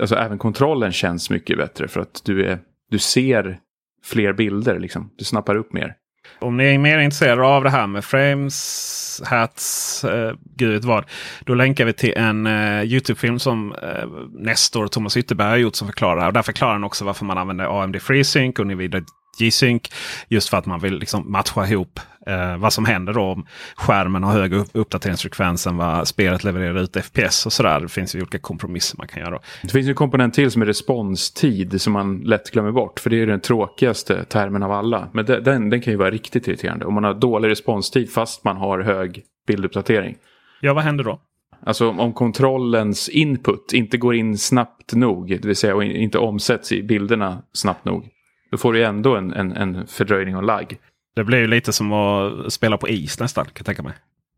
[0.00, 1.88] alltså även kontrollen känns mycket bättre.
[1.88, 2.58] För att du, är,
[2.90, 3.58] du ser
[4.04, 5.10] fler bilder, liksom.
[5.16, 5.94] du snappar upp mer.
[6.38, 11.04] Om ni är mer intresserade av det här med frames, hats, eh, gud vad.
[11.44, 15.76] Då länkar vi till en eh, Youtube-film som eh, Nestor och Thomas Ytterberg har gjort
[15.76, 16.28] som förklarar det här.
[16.28, 19.02] Och där förklarar han också varför man använder AMD FreeSync och Nvidia
[19.38, 19.82] G-Sync.
[20.28, 24.22] Just för att man vill liksom matcha ihop eh, vad som händer då om skärmen
[24.22, 27.80] har högre uppdateringsfrekvens än vad spelet levererar ut FPS och sådär.
[27.80, 29.38] Det finns ju olika kompromisser man kan göra.
[29.62, 33.00] Det finns en komponent till som är responstid som man lätt glömmer bort.
[33.00, 35.08] För det är den tråkigaste termen av alla.
[35.12, 36.84] Men den, den kan ju vara riktigt irriterande.
[36.84, 40.16] Om man har dålig responstid fast man har hög bilduppdatering.
[40.60, 41.20] Ja, vad händer då?
[41.66, 46.82] Alltså om kontrollens input inte går in snabbt nog, det vill säga inte omsätts i
[46.82, 48.08] bilderna snabbt nog.
[48.50, 50.78] Då får du ändå en, en, en fördröjning och lagg.
[51.16, 53.92] Det blir ju lite som att spela på is nästan, kan jag tänka mig.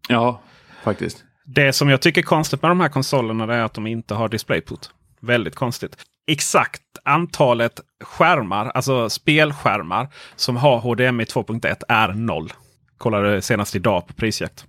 [0.09, 0.41] Ja,
[0.83, 1.25] faktiskt.
[1.45, 4.29] Det som jag tycker är konstigt med de här konsolerna är att de inte har
[4.29, 4.87] DisplayPort.
[5.21, 5.97] Väldigt konstigt.
[6.27, 12.53] Exakt antalet skärmar, alltså spelskärmar som har HDMI 2.1 är noll.
[12.99, 14.67] Kollade senast idag på prisjakt.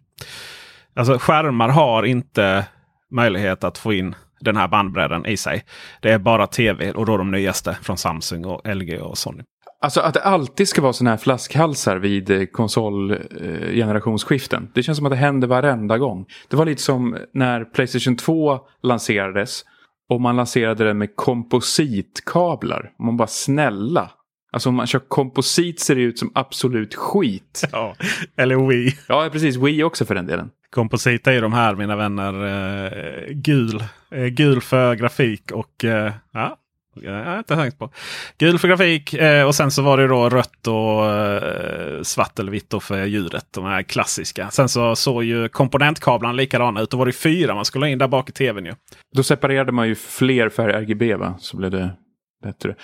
[0.95, 2.65] Alltså skärmar har inte
[3.11, 5.63] möjlighet att få in den här bandbredden i sig.
[6.01, 9.43] Det är bara tv och då de nyaste från Samsung och LG och Sony.
[9.81, 14.69] Alltså att det alltid ska vara sådana här flaskhalsar vid eh, konsolgenerationsskiften.
[14.73, 16.25] Det känns som att det händer varenda gång.
[16.49, 19.63] Det var lite som när Playstation 2 lanserades.
[20.09, 22.91] Och man lanserade den med kompositkablar.
[22.99, 24.11] Man bara snälla.
[24.53, 27.63] Alltså om man kör komposit ser det ut som absolut skit.
[27.71, 27.95] Ja,
[28.37, 28.97] eller Wii.
[29.07, 29.55] Ja, precis.
[29.55, 30.49] Wii också för den delen.
[30.69, 32.45] Komposit är ju de här mina vänner.
[32.45, 33.83] Eh, gul.
[34.11, 36.57] Eh, gul för grafik och eh, ja,
[37.01, 37.89] jag har inte tänkt på.
[38.37, 39.15] Gul för grafik
[39.47, 43.45] och sen så var det då rött och svart eller vitt för ljudet.
[43.51, 44.49] De här klassiska.
[44.49, 46.91] Sen så såg ju komponentkablarna likadana ut.
[46.91, 48.65] Då var det fyra man skulle ha in där bak i tvn.
[48.65, 48.73] Ju.
[49.15, 51.35] Då separerade man ju fler färger RGB va?
[51.39, 51.89] Så blev det
[52.43, 52.75] bättre.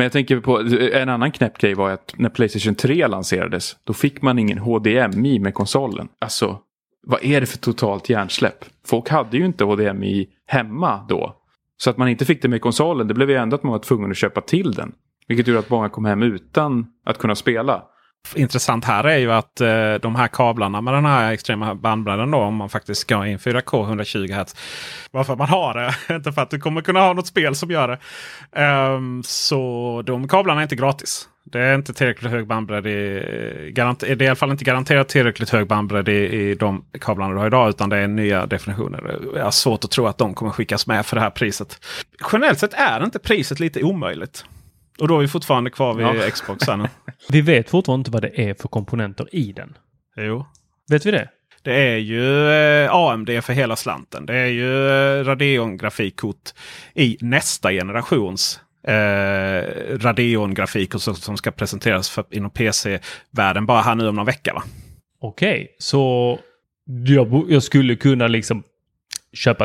[0.00, 0.58] Men jag tänker på
[0.92, 3.76] en annan knäpp grej var att när Playstation 3 lanserades.
[3.84, 6.08] Då fick man ingen HDMI med konsolen.
[6.18, 6.58] Alltså
[7.06, 8.64] vad är det för totalt hjärnsläpp?
[8.86, 11.36] Folk hade ju inte HDMI hemma då.
[11.76, 13.78] Så att man inte fick det med konsolen, det blev ju ändå att man var
[13.78, 14.92] tvungen att köpa till den.
[15.28, 17.82] Vilket gjorde att många kom hem utan att kunna spela
[18.34, 22.38] intressant här är ju att eh, de här kablarna med den här extrema bandbredden då,
[22.38, 24.54] om man faktiskt ska in 4K 120 Hz.
[25.10, 27.88] Varför man har det, inte för att du kommer kunna ha något spel som gör
[27.88, 27.98] det.
[28.62, 31.28] Um, så de kablarna är inte gratis.
[31.44, 32.86] Det är inte tillräckligt hög bandbredd.
[32.86, 36.84] I, garant, det är i alla fall inte garanterat tillräckligt hög bandbredd i, i de
[37.00, 37.68] kablarna du har idag.
[37.68, 39.18] Utan det är nya definitioner.
[39.34, 41.84] Jag har svårt att tro att de kommer skickas med för det här priset.
[42.32, 44.44] Generellt sett är inte priset lite omöjligt.
[45.00, 46.30] Och då är vi fortfarande kvar vid ja.
[46.30, 46.66] Xbox.
[47.28, 49.76] vi vet fortfarande inte vad det är för komponenter i den.
[50.16, 50.46] Jo.
[50.90, 51.28] Vet vi det?
[51.62, 54.26] Det är ju eh, AMD för hela slanten.
[54.26, 56.54] Det är ju eh, Radeon-grafikkort
[56.94, 59.62] i nästa generations eh,
[59.98, 64.54] Radeon-grafik som, som ska presenteras för, inom PC-världen bara här nu om någon vecka.
[64.54, 64.62] va?
[65.20, 66.38] Okej, okay, så
[67.06, 68.62] jag, jag, skulle kunna liksom
[69.32, 69.64] köpa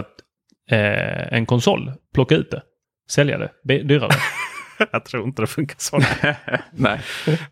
[0.69, 2.61] eh, en konsol, plocka ut det,
[3.09, 4.11] sälja det dyrare.
[4.91, 5.99] jag tror inte det funkar så.
[6.71, 7.01] Nej.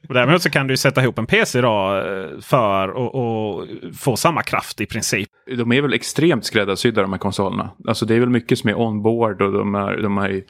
[0.01, 4.81] Däremot så kan du sätta ihop en PC idag eh, för att få samma kraft
[4.81, 5.29] i princip.
[5.57, 7.69] De är väl extremt skräddarsydda de här konsolerna.
[7.87, 10.41] Alltså det är väl mycket som är onboard och de, är, de har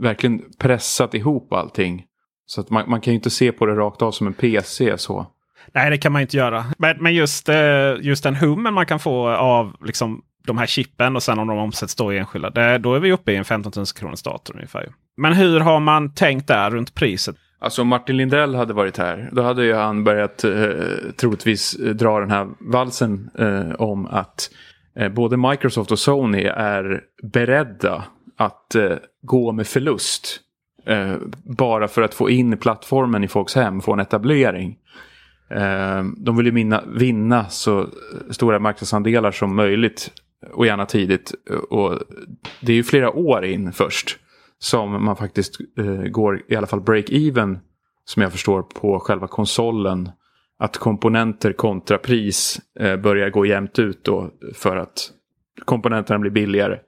[0.00, 2.04] verkligen pressat ihop allting.
[2.46, 4.98] Så att man, man kan ju inte se på det rakt av som en PC
[4.98, 5.26] så.
[5.74, 6.64] Nej, det kan man inte göra.
[6.78, 11.16] Men, men just, eh, just den hummen man kan få av liksom, de här chippen
[11.16, 12.50] och sen om de omsätts då i enskilda.
[12.50, 14.88] Det, då är vi uppe i en 15 000 kronors dator ungefär.
[15.16, 17.36] Men hur har man tänkt där runt priset?
[17.62, 20.70] Alltså om Martin Lindell hade varit här, då hade ju han börjat eh,
[21.16, 24.50] troligtvis eh, dra den här valsen eh, om att
[24.96, 28.04] eh, både Microsoft och Sony är beredda
[28.36, 30.40] att eh, gå med förlust.
[30.86, 34.76] Eh, bara för att få in plattformen i folks hem, få en etablering.
[35.50, 37.88] Eh, de vill ju minna, vinna så
[38.30, 40.10] stora marknadsandelar som möjligt
[40.52, 41.34] och gärna tidigt.
[41.70, 41.98] Och
[42.60, 44.18] det är ju flera år in först
[44.58, 47.58] som man faktiskt eh, går i alla fall break-even
[48.04, 50.10] som jag förstår på själva konsolen.
[50.58, 55.10] Att komponenter kontra pris eh, börjar gå jämnt ut då för att
[55.64, 56.78] komponenterna blir billigare.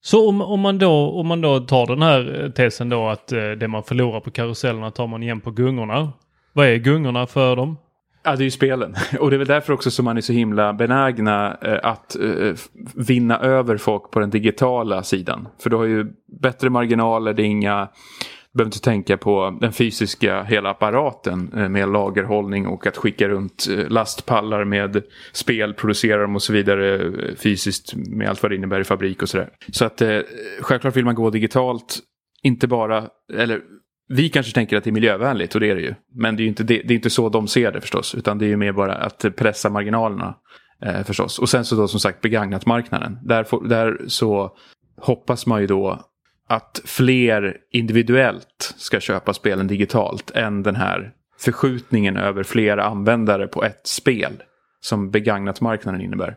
[0.00, 3.32] Så om, om, man då, om man då tar den här eh, tesen då att
[3.32, 6.12] eh, det man förlorar på karusellerna tar man igen på gungorna.
[6.52, 7.76] Vad är gungorna för dem?
[8.24, 8.94] Ja, det är ju spelen.
[9.20, 12.54] Och det är väl därför också som man är så himla benägna eh, att eh,
[12.94, 15.48] vinna över folk på den digitala sidan.
[15.62, 16.06] För du har ju
[16.40, 17.88] bättre marginaler, det är inga...
[18.52, 23.28] Du behöver inte tänka på den fysiska hela apparaten eh, med lagerhållning och att skicka
[23.28, 28.80] runt lastpallar med spel, producera dem och så vidare fysiskt med allt vad det innebär
[28.80, 29.48] i fabrik och sådär.
[29.72, 30.02] Så att
[30.60, 31.98] självklart vill man gå digitalt,
[32.42, 33.60] inte bara, eller
[34.14, 35.94] vi kanske tänker att det är miljövänligt och det är det ju.
[36.14, 38.14] Men det är inte, det, det är inte så de ser det förstås.
[38.14, 40.34] Utan det är ju mer bara att pressa marginalerna
[40.82, 41.38] eh, förstås.
[41.38, 43.18] Och sen så då som sagt begagnat marknaden.
[43.22, 44.56] Där, får, där så
[45.00, 46.00] hoppas man ju då
[46.48, 53.64] att fler individuellt ska köpa spelen digitalt än den här förskjutningen över flera användare på
[53.64, 54.42] ett spel
[54.80, 56.36] som begagnat marknaden innebär.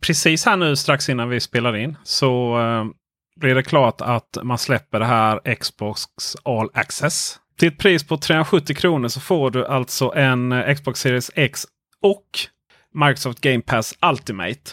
[0.00, 2.84] Precis här nu strax innan vi spelar in så eh,
[3.40, 6.02] blir det klart att man släpper det här Xbox
[6.42, 7.40] All Access.
[7.58, 11.66] Till ett pris på 370 kronor så får du alltså en eh, Xbox Series X
[12.02, 12.24] och
[12.94, 14.70] Microsoft Game Pass Ultimate.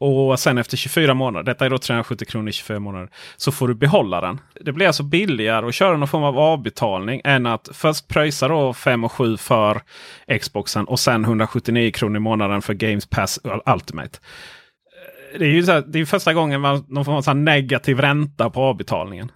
[0.00, 3.68] Och sen efter 24 månader, detta är då 370 kronor i 24 månader, så får
[3.68, 4.40] du behålla den.
[4.60, 8.72] Det blir alltså billigare att köra någon form av avbetalning än att först pröjsa då
[8.72, 9.82] 5 och 7 för
[10.40, 14.18] Xboxen och sen 179 kronor i månaden för Games Pass Ultimate.
[15.38, 18.00] Det är ju så här, det är första gången man de får en sån negativ
[18.00, 19.32] ränta på avbetalningen.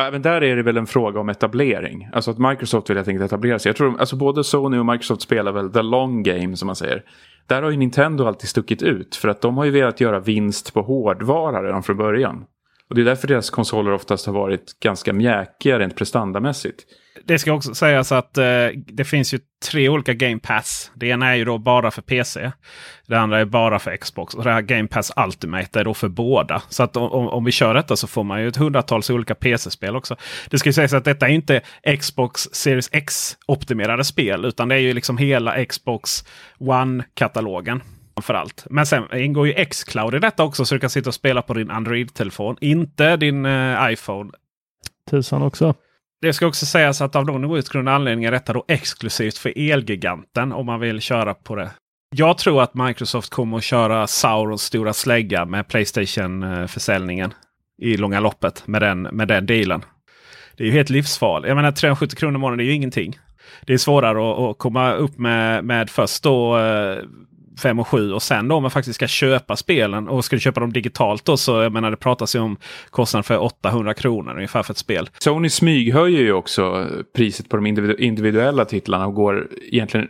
[0.00, 2.08] Även där är det väl en fråga om etablering.
[2.12, 3.70] Alltså att Microsoft vill helt enkelt etablera sig.
[3.70, 7.02] Jag tror alltså både Sony och Microsoft spelar väl the long game som man säger.
[7.46, 9.16] Där har ju Nintendo alltid stuckit ut.
[9.16, 12.44] För att de har ju velat göra vinst på hårdvara redan från början.
[12.88, 16.84] Och det är därför deras konsoler oftast har varit ganska mjäkiga rent prestandamässigt.
[17.24, 19.38] Det ska också sägas att eh, det finns ju
[19.70, 20.90] tre olika Game Pass.
[20.94, 22.52] Det ena är ju då bara för PC.
[23.06, 24.34] Det andra är bara för Xbox.
[24.34, 26.62] Och det här Game Pass Ultimate är då för båda.
[26.68, 29.96] Så att om, om vi kör detta så får man ju ett hundratals olika PC-spel
[29.96, 30.16] också.
[30.50, 31.60] Det ska ju sägas att detta är inte
[31.98, 34.44] Xbox Series X-optimerade spel.
[34.44, 36.24] Utan det är ju liksom hela Xbox
[36.58, 37.82] One-katalogen.
[38.26, 38.66] Allt.
[38.70, 41.54] Men sen ingår ju X-Cloud i detta också så du kan sitta och spela på
[41.54, 42.56] din Android-telefon.
[42.60, 44.30] Inte din eh, iPhone.
[45.10, 45.74] Tusan också.
[46.20, 50.52] Det ska också sägas att av någon outgrundlig anledning är detta då exklusivt för Elgiganten
[50.52, 51.70] om man vill köra på det.
[52.16, 57.34] Jag tror att Microsoft kommer att köra Saurons stora slägga med Playstation-försäljningen
[57.82, 59.84] i långa loppet med den, med den dealen.
[60.56, 61.48] Det är ju helt livsfarligt.
[61.48, 63.18] Jag menar 370 kronor i månaden är ju ingenting.
[63.66, 66.98] Det är svårare att, att komma upp med, med först då eh,
[67.58, 70.40] 5 och 7 och sen då om man faktiskt ska köpa spelen och ska du
[70.40, 72.56] köpa dem digitalt då så jag menar det pratas ju om
[72.90, 75.10] kostnad för 800 kronor ungefär för ett spel.
[75.18, 80.08] Sony smyghöjer ju också priset på de individu- individuella titlarna och går egentligen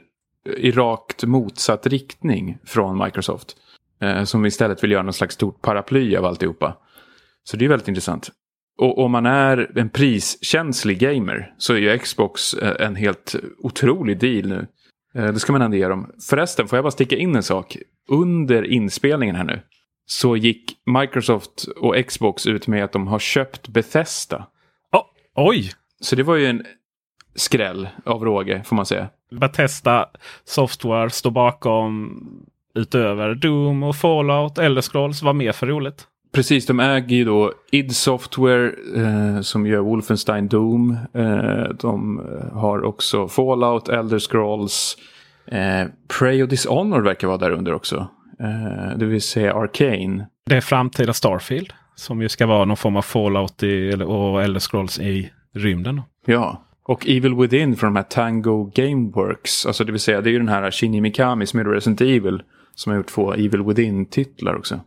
[0.56, 3.56] i rakt motsatt riktning från Microsoft.
[4.02, 6.76] Eh, som istället vill göra någon slags stort paraply av alltihopa.
[7.44, 8.30] Så det är väldigt intressant.
[8.78, 14.18] Och om man är en priskänslig gamer så är ju Xbox eh, en helt otrolig
[14.18, 14.66] deal nu.
[15.18, 16.10] Eh, Det ska man ändå ge dem.
[16.30, 17.76] Förresten, får jag bara sticka in en sak?
[18.08, 19.60] Under inspelningen här nu
[20.06, 24.46] så gick Microsoft och Xbox ut med att de har köpt Bethesda.
[24.92, 25.02] Oh,
[25.34, 25.72] oj!
[26.00, 26.64] Så det var ju en
[27.34, 29.08] skräll av råge får man säga.
[29.30, 30.06] Bethesda
[30.44, 32.18] Software står bakom
[32.74, 35.22] utöver Doom och Fallout, Elder Scrolls.
[35.22, 36.06] Vad mer för roligt?
[36.32, 40.96] Precis, de äger ju då id Software eh, som gör Wolfenstein Doom.
[41.14, 42.20] Eh, de
[42.52, 44.96] har också Fallout, Elder Scrolls.
[45.46, 45.86] Eh,
[46.18, 48.08] Prey och Dishonored verkar vara där under också.
[48.40, 50.26] Eh, det vill säga Arcane.
[50.46, 51.72] Det är framtida Starfield.
[51.94, 56.02] Som ju ska vara någon form av Fallout i, eller- och Elder Scrolls i rymden.
[56.26, 59.66] Ja, och Evil Within från de här Tango Gameworks.
[59.66, 62.42] Alltså det vill säga det är ju den här Shinji Mikami som är Resident Evil.
[62.74, 64.80] Som har gjort två Evil Within-titlar också.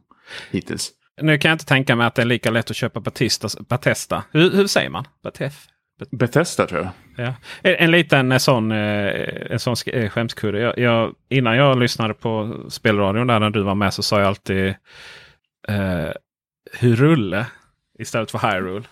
[0.51, 0.91] Hittills.
[1.21, 4.23] Nu kan jag inte tänka mig att det är lika lätt att köpa Batista, Batesta.
[4.31, 5.07] Hur, hur säger man?
[5.23, 5.67] Batef?
[6.11, 7.25] Bethesda tror jag.
[7.27, 7.33] Ja.
[7.61, 10.59] En, en liten eh, sån, eh, en sån sk- eh, skämskudde.
[10.59, 14.27] Jag, jag, innan jag lyssnade på spelradion där när du var med så sa jag
[14.27, 14.67] alltid
[15.67, 16.09] eh,
[16.79, 17.45] Hyrulle
[17.99, 18.85] istället för Hyrule.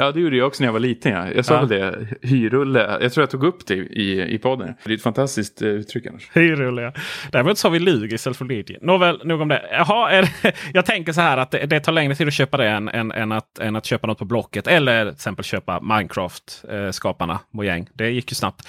[0.00, 1.12] Ja, det gjorde jag också när jag var liten.
[1.12, 1.26] Ja.
[1.32, 1.60] Jag sa Ja.
[1.60, 2.06] väl det.
[2.22, 2.98] Hyrulle.
[3.00, 4.74] Jag tror jag tog upp det i, i podden.
[4.84, 6.30] Det är ett fantastiskt eh, uttryck annars.
[6.32, 6.92] Hyrulle ja.
[7.32, 8.78] Däremot sa vi Lug istället för Lydia.
[8.82, 9.62] Nåväl, nog om det.
[9.72, 12.56] Jaha, är det, jag tänker så här att det, det tar längre tid att köpa
[12.56, 14.66] det än, än, än, att, än att köpa något på Blocket.
[14.66, 17.88] Eller till exempel köpa Minecraft-skaparna Mojang.
[17.94, 18.68] Det gick ju snabbt.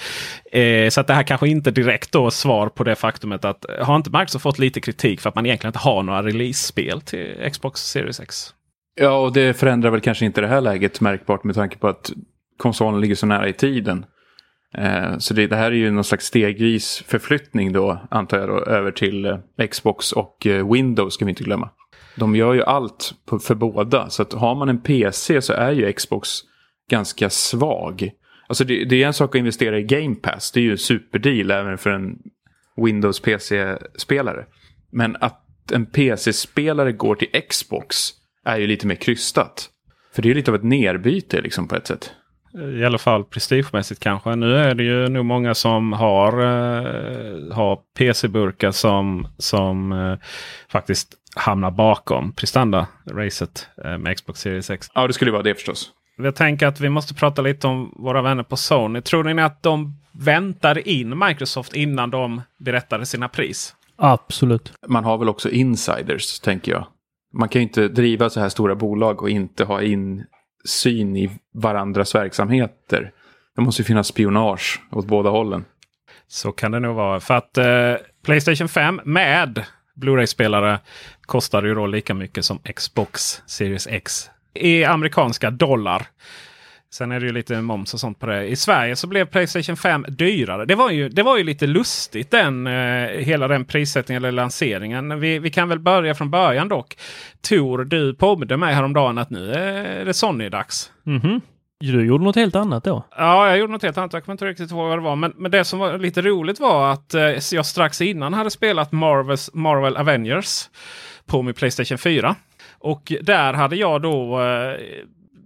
[0.52, 3.96] Eh, så att det här kanske inte direkt då svar på det faktumet att har
[3.96, 7.80] inte Microsoft fått lite kritik för att man egentligen inte har några release-spel till Xbox
[7.80, 8.54] Series X?
[8.94, 12.12] Ja, och det förändrar väl kanske inte det här läget märkbart med tanke på att
[12.56, 14.04] konsolen ligger så nära i tiden.
[14.74, 18.64] Eh, så det, det här är ju någon slags stegvis förflyttning då, antar jag då,
[18.64, 21.70] över till eh, Xbox och eh, Windows ska vi inte glömma.
[22.16, 25.70] De gör ju allt på, för båda, så att har man en PC så är
[25.70, 26.30] ju Xbox
[26.90, 28.10] ganska svag.
[28.46, 30.78] Alltså det, det är en sak att investera i Game Pass, det är ju en
[30.78, 32.18] superdeal även för en
[32.76, 34.46] Windows PC-spelare.
[34.92, 38.19] Men att en PC-spelare går till Xbox
[38.54, 39.68] är ju lite mer krystat.
[40.14, 42.12] För det är ju lite av ett nerbyte liksom på ett sätt.
[42.78, 44.36] I alla fall prestigemässigt kanske.
[44.36, 50.18] Nu är det ju nog många som har, eh, har PC-burkar som, som eh,
[50.68, 54.88] faktiskt hamnar bakom prestanda-racet eh, med Xbox Series X.
[54.94, 55.90] Ja, det skulle vara det förstås.
[56.16, 59.00] Jag tänker att vi måste prata lite om våra vänner på Sony.
[59.00, 63.74] Tror ni att de väntade in Microsoft innan de berättade sina pris?
[63.96, 64.72] Absolut.
[64.88, 66.86] Man har väl också insiders, tänker jag.
[67.32, 72.14] Man kan ju inte driva så här stora bolag och inte ha insyn i varandras
[72.14, 73.12] verksamheter.
[73.56, 75.64] Det måste ju finnas spionage åt båda hållen.
[76.28, 77.20] Så kan det nog vara.
[77.20, 79.64] För att eh, Playstation 5 med
[79.94, 80.78] Blu-ray-spelare
[81.22, 86.06] kostar ju då lika mycket som Xbox Series X i amerikanska dollar.
[86.92, 88.46] Sen är det ju lite moms och sånt på det.
[88.46, 90.64] I Sverige så blev Playstation 5 dyrare.
[90.64, 95.20] Det var ju, det var ju lite lustigt den, eh, hela den prissättningen eller lanseringen.
[95.20, 96.96] Vi, vi kan väl börja från början dock.
[97.48, 100.90] Tor, du påminde mig häromdagen att nu är det Sony-dags.
[101.02, 101.40] Mhm.
[101.80, 103.04] Du gjorde något helt annat då?
[103.16, 104.12] Ja, jag gjorde något helt annat.
[104.12, 105.16] Jag kommer inte riktigt ihåg vad det var.
[105.16, 107.22] Men, men det som var lite roligt var att eh,
[107.52, 110.68] jag strax innan hade spelat Marvels, Marvel Avengers
[111.26, 112.36] på min Playstation 4.
[112.78, 114.74] Och där hade jag då eh,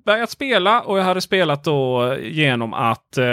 [0.05, 3.25] börjat spela och jag hade spelat då genom att eh,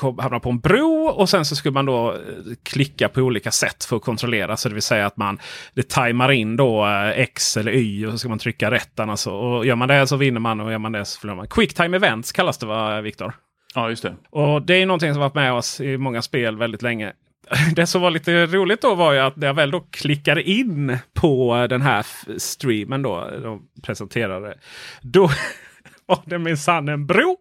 [0.00, 2.18] hamna på en bro och sen så skulle man då eh,
[2.62, 4.56] klicka på olika sätt för att kontrollera.
[4.56, 5.38] Så det vill säga att man
[5.74, 9.00] det tajmar in då eh, X eller Y och så ska man trycka rätt.
[9.00, 9.30] Alltså.
[9.30, 11.48] Och gör man det så vinner man och gör man det så förlorar man.
[11.48, 13.32] Quick time events kallas det va Viktor?
[13.74, 14.16] Ja, just det.
[14.30, 17.12] Och det är någonting som varit med oss i många spel väldigt länge.
[17.76, 20.98] Det som var lite roligt då var ju att när jag väl då klickade in
[21.14, 22.06] på den här
[22.38, 23.30] streamen då.
[23.42, 24.58] De presenterade.
[25.02, 25.30] Då
[26.12, 27.36] var det minsann en bro.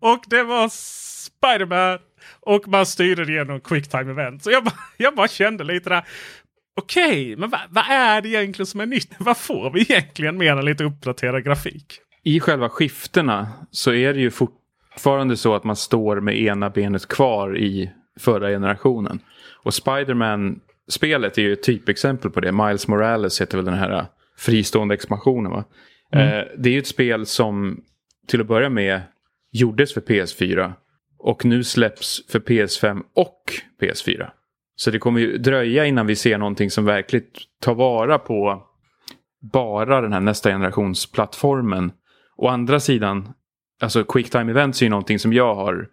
[0.00, 1.98] Och det var Spiderman.
[2.40, 4.42] Och man styrde det genom quicktime event.
[4.42, 6.04] Så jag bara, jag bara kände lite där.
[6.76, 9.14] Okej, men vad, vad är det egentligen som är nytt?
[9.18, 11.98] Vad får vi egentligen mer än lite uppdaterad grafik?
[12.24, 17.08] I själva skiftena så är det ju fortfarande så att man står med ena benet
[17.08, 19.20] kvar i förra generationen.
[19.62, 22.52] Och Spiderman-spelet är ju ett typexempel på det.
[22.52, 24.06] Miles Morales heter väl den här
[24.38, 25.64] fristående expansionen va?
[26.12, 26.28] Mm.
[26.28, 27.82] Eh, det är ju ett spel som
[28.26, 29.00] till att börja med
[29.52, 30.72] gjordes för PS4
[31.18, 33.42] och nu släpps för PS5 och
[33.80, 34.30] PS4.
[34.76, 37.26] Så det kommer ju dröja innan vi ser någonting som verkligen
[37.60, 38.62] tar vara på
[39.52, 41.92] bara den här nästa generations plattformen.
[42.36, 43.28] Å andra sidan,
[43.82, 45.88] alltså quicktime events är ju någonting som jag har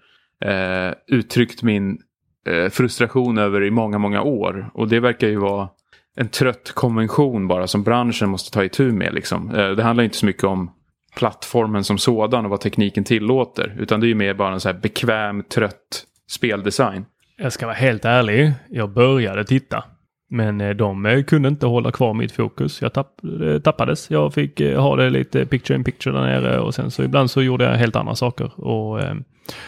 [0.45, 1.97] eh, uttryckt min
[2.45, 4.71] eh, frustration över i många, många år.
[4.73, 5.69] Och det verkar ju vara
[6.15, 9.13] en trött konvention bara som branschen måste ta itu med.
[9.13, 9.55] Liksom.
[9.55, 10.71] Eh, det handlar inte så mycket om
[11.15, 13.75] plattformen som sådan och vad tekniken tillåter.
[13.79, 17.05] Utan det är ju mer bara en så här bekväm, trött speldesign.
[17.37, 18.53] Jag ska vara helt ärlig.
[18.69, 19.83] Jag började titta.
[20.29, 22.81] Men eh, de eh, kunde inte hålla kvar mitt fokus.
[22.81, 24.11] Jag tapp, eh, tappades.
[24.11, 27.41] Jag fick ha det lite picture in picture där nere och sen så ibland så
[27.41, 28.59] gjorde jag helt andra saker.
[28.59, 29.15] Och eh,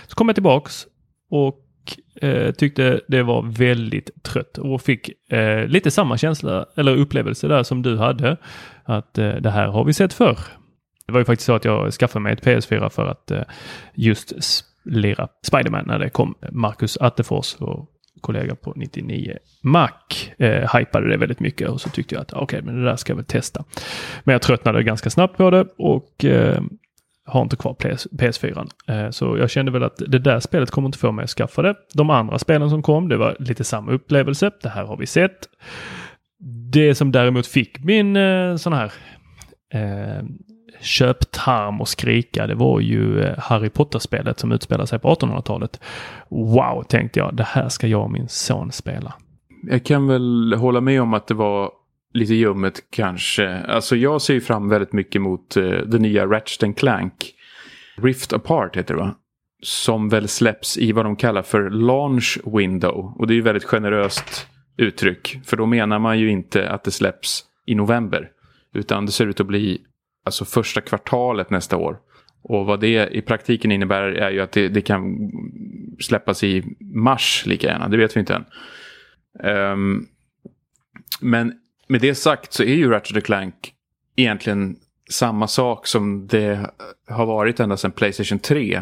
[0.08, 0.88] så kom jag tillbaks
[1.30, 1.60] och
[2.22, 7.64] eh, tyckte det var väldigt trött och fick eh, lite samma känsla eller upplevelse där
[7.64, 8.38] som du hade.
[8.84, 10.38] Att det här har vi sett förr.
[11.12, 13.42] Det var ju faktiskt så att jag skaffade mig ett PS4 för att eh,
[13.94, 14.34] just
[14.86, 16.36] lira Spiderman när det kom.
[16.52, 17.86] Marcus Attefors vår
[18.22, 19.90] kollega på 99 Mac
[20.38, 23.12] eh, hypade det väldigt mycket och så tyckte jag att okej, men det där ska
[23.12, 23.64] jag väl testa.
[24.24, 26.62] Men jag tröttnade ganska snabbt på det och eh,
[27.26, 28.70] har inte kvar PS, PS4.
[28.88, 31.62] Eh, så jag kände väl att det där spelet kommer inte få mig att skaffa
[31.62, 31.76] det.
[31.94, 34.52] De andra spelen som kom, det var lite samma upplevelse.
[34.62, 35.50] Det här har vi sett.
[36.72, 38.92] Det som däremot fick min eh, sån här
[39.74, 40.24] eh,
[40.82, 45.80] köptarm och skrika, det var ju eh, Harry Potter-spelet som utspelade sig på 1800-talet.
[46.30, 49.14] Wow, tänkte jag, det här ska jag och min son spela.
[49.64, 51.72] Jag kan väl hålla med om att det var
[52.14, 53.58] lite ljummet kanske.
[53.58, 57.34] Alltså jag ser ju fram väldigt mycket mot uh, det nya Ratchet Clank.
[57.98, 59.16] Rift Apart heter det va?
[59.64, 63.14] Som väl släpps i vad de kallar för launch window.
[63.18, 65.40] Och det är ju väldigt generöst uttryck.
[65.46, 68.30] För då menar man ju inte att det släpps i november.
[68.74, 69.82] Utan det ser ut att bli
[70.24, 71.98] alltså första kvartalet nästa år.
[72.44, 75.32] Och vad det i praktiken innebär är ju att det, det kan
[76.00, 77.88] släppas i mars lika gärna.
[77.88, 78.46] Det vet vi inte än.
[79.74, 80.08] Um,
[81.22, 81.54] men
[81.88, 83.74] med det sagt så är ju Ratchet Clank
[84.16, 84.76] egentligen
[85.10, 86.72] samma sak som det
[87.08, 88.82] har varit ända sedan Playstation 3.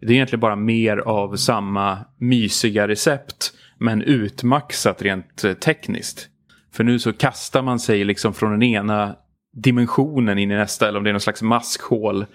[0.00, 6.28] Det är egentligen bara mer av samma mysiga recept men utmaxat rent eh, tekniskt.
[6.72, 9.16] För nu så kastar man sig liksom från den ena
[9.52, 12.26] dimensionen in i nästa eller om det är någon slags maskhål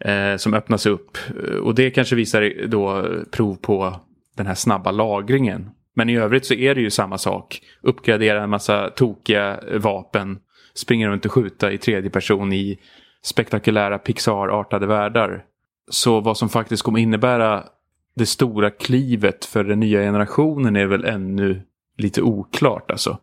[0.00, 1.18] eh, som öppnas upp.
[1.44, 4.00] Eh, och det kanske visar då prov på
[4.36, 5.70] den här snabba lagringen.
[5.94, 7.60] Men i övrigt så är det ju samma sak.
[7.82, 10.38] Uppgradera en massa tokiga vapen.
[10.74, 12.78] Springa runt och skjuta i tredje person i
[13.22, 15.44] spektakulära Pixar-artade världar.
[15.90, 17.64] Så vad som faktiskt kommer innebära
[18.16, 21.62] det stora klivet för den nya generationen är väl ännu
[21.96, 23.18] lite oklart alltså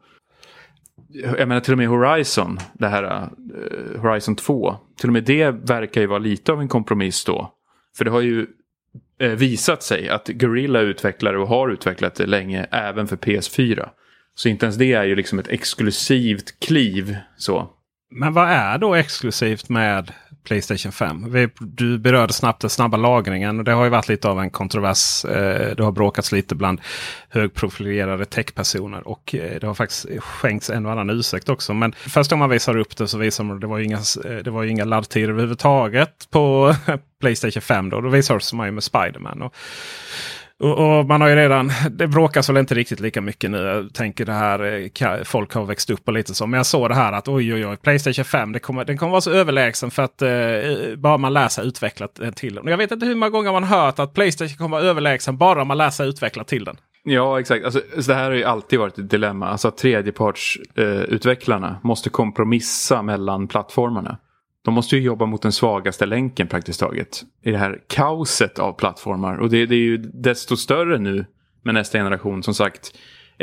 [1.38, 4.76] jag menar till och med Horizon, det här uh, Horizon 2.
[5.00, 7.54] Till och med det verkar ju vara lite av en kompromiss då.
[7.98, 8.48] För det har ju
[9.24, 13.90] uh, visat sig att Guerrilla utvecklar och har utvecklat det länge även för PS4.
[14.36, 17.70] Så inte ens det är ju liksom ett exklusivt kliv så.
[18.12, 20.12] Men vad är då exklusivt med
[20.46, 21.50] Playstation 5?
[21.60, 23.60] Du berörde snabbt den snabba lagringen.
[23.60, 25.26] och Det har ju varit lite av en kontrovers.
[25.26, 26.82] Eh, det har bråkats lite bland
[27.30, 29.08] högprofilerade techpersoner.
[29.08, 31.74] Och eh, det har faktiskt skänkts en och annan ursäkt också.
[31.74, 34.38] Men först om man visar upp det så visar man att det var inga, eh,
[34.44, 36.76] det var inga laddtider överhuvudtaget på
[37.22, 37.90] Playstation 5.
[37.90, 39.42] Då, då visar man ju med Spiderman.
[39.42, 39.56] Och
[40.60, 43.58] och, och, man har ju redan, det bråkas väl inte riktigt lika mycket nu.
[43.58, 46.48] Jag tänker det här, eh, folk har växt upp och lite så.
[46.48, 49.12] Men jag såg det här att oj oj oj, Playstation 5 det kommer, den kommer
[49.12, 52.68] vara så överlägsen för att eh, eh bara man läser utvecklat eh, till den.
[52.68, 55.78] Jag vet inte hur många gånger man hört att Playstation kommer vara överlägsen bara man
[55.78, 56.78] läser utvecklat till den.
[57.04, 57.66] Ja, exakt.
[57.66, 59.48] Alltså, det här har ju alltid varit ett dilemma.
[59.48, 64.18] Alltså att tredjepartsutvecklarna eh, måste kompromissa mellan plattformarna.
[64.66, 67.24] De måste ju jobba mot den svagaste länken praktiskt taget.
[67.44, 69.38] I det här kaoset av plattformar.
[69.38, 71.26] Och det, det är ju desto större nu
[71.64, 72.44] med nästa generation.
[72.44, 72.98] Som sagt,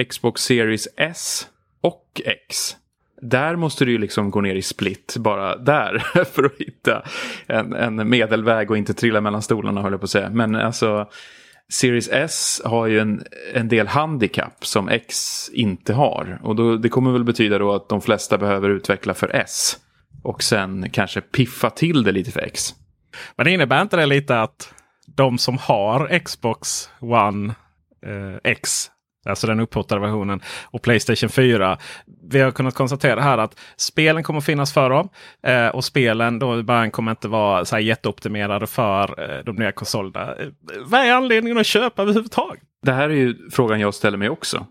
[0.09, 1.47] Xbox Series S
[1.81, 2.77] och X.
[3.21, 7.03] Där måste du ju liksom gå ner i split bara där för att hitta
[7.47, 10.31] en, en medelväg och inte trilla mellan stolarna höll jag på att säga.
[10.31, 11.09] Men alltså
[11.69, 16.41] Series S har ju en, en del handikapp som X inte har.
[16.43, 19.79] Och då, det kommer väl betyda då att de flesta behöver utveckla för S.
[20.23, 22.75] Och sen kanske piffa till det lite för X.
[23.37, 24.75] Men innebär inte det lite att
[25.07, 27.55] de som har Xbox One
[28.07, 28.91] eh, X
[29.25, 30.41] Alltså den upphottade versionen.
[30.65, 31.79] Och Playstation 4.
[32.31, 35.09] Vi har kunnat konstatera här att spelen kommer finnas för dem.
[35.47, 39.73] Eh, och spelen då bara kommer inte vara så här jätteoptimerade för eh, de nya
[39.73, 40.35] konsolerna.
[40.35, 40.47] Eh,
[40.85, 42.63] vad är anledningen att köpa överhuvudtaget?
[42.83, 44.67] Det här är ju frågan jag ställer mig också.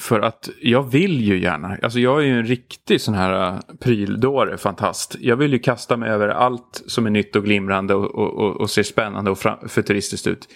[0.00, 3.76] För att jag vill ju gärna, alltså jag är ju en riktig sån här äh,
[3.80, 5.16] pryldåre, fantast.
[5.20, 8.60] Jag vill ju kasta mig över allt som är nytt och glimrande och, och, och,
[8.60, 9.38] och ser spännande och
[9.68, 10.48] futuristiskt ut.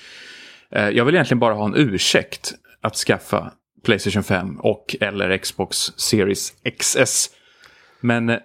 [0.70, 3.52] Eh, jag vill egentligen bara ha en ursäkt att skaffa
[3.84, 7.30] Playstation 5 och eller Xbox Series XS.
[8.00, 8.38] Men eh,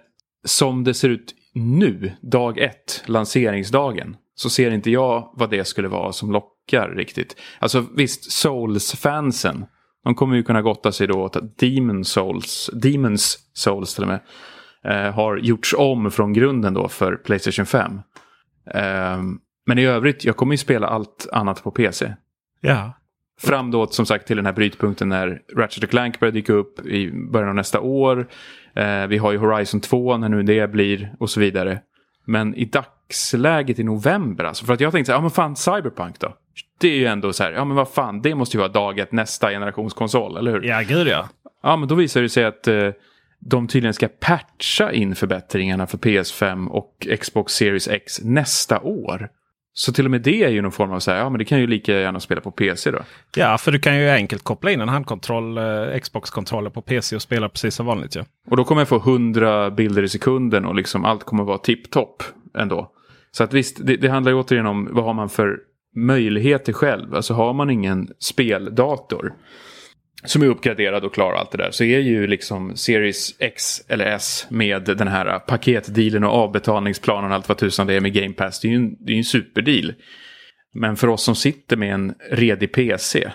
[0.44, 5.88] som det ser ut nu, dag ett, lanseringsdagen, så ser inte jag vad det skulle
[5.88, 7.36] vara som lockar riktigt.
[7.58, 9.66] Alltså visst, Souls-fansen
[10.04, 14.08] de kommer ju kunna gotta sig då åt att Demon Souls, Demons Souls till och
[14.08, 14.20] med,
[14.84, 18.00] eh, har gjorts om från grunden då för Playstation 5.
[18.70, 19.22] Eh,
[19.66, 22.14] men i övrigt, jag kommer ju spela allt annat på PC.
[22.60, 22.92] Ja.
[23.40, 27.10] Fram då som sagt till den här brytpunkten när Ratchet Clank börjar dyka upp i
[27.32, 28.28] början av nästa år.
[28.74, 31.80] Eh, vi har ju Horizon 2 när nu det blir och så vidare.
[32.26, 35.56] Men i dagsläget i november, alltså för att jag tänkte så här, ja men fan
[35.56, 36.34] Cyberpunk då?
[36.84, 38.98] Det är ju ändå så här, ja men vad fan, det måste ju vara dag
[38.98, 40.62] ett nästa generations konsol, eller hur?
[40.62, 41.28] Ja, gud ja.
[41.62, 42.90] Ja, men då visar det sig att eh,
[43.38, 49.28] de tydligen ska patcha in förbättringarna för PS5 och Xbox Series X nästa år.
[49.72, 51.44] Så till och med det är ju någon form av så här, ja men det
[51.44, 53.00] kan ju lika gärna spela på PC då.
[53.36, 57.22] Ja, för du kan ju enkelt koppla in en handkontroll, eh, Xbox-kontroller på PC och
[57.22, 58.24] spela precis som vanligt ja.
[58.50, 62.22] Och då kommer jag få 100 bilder i sekunden och liksom allt kommer vara tipptopp
[62.58, 62.90] ändå.
[63.30, 65.58] Så att visst, det, det handlar ju återigen om vad har man för
[65.94, 67.14] möjligheter själv.
[67.14, 69.32] Alltså har man ingen speldator
[70.24, 74.06] som är uppgraderad och klarar allt det där så är ju liksom Series X eller
[74.06, 78.34] S med den här paketdealen och avbetalningsplanen och allt vad tusan det är med Game
[78.34, 78.60] Pass.
[78.60, 79.94] Det är ju en, det är en superdeal.
[80.74, 83.30] Men för oss som sitter med en redig PC,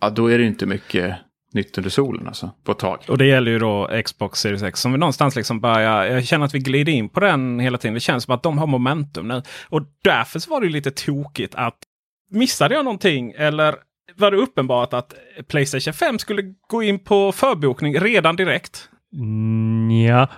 [0.00, 1.16] ja då är det inte mycket
[1.54, 2.98] nytt under solen alltså, på ett tag.
[3.08, 6.04] Och det gäller ju då Xbox Series X som vi någonstans liksom börjar.
[6.04, 7.94] Jag känner att vi glider in på den hela tiden.
[7.94, 9.42] Det känns som att de har momentum nu.
[9.68, 11.78] Och därför så var det lite tokigt att
[12.32, 13.74] missade jag någonting eller
[14.16, 15.14] var det uppenbart att
[15.48, 18.88] Playstation 5 skulle gå in på förbokning redan direkt?
[19.14, 20.28] Mm, ja,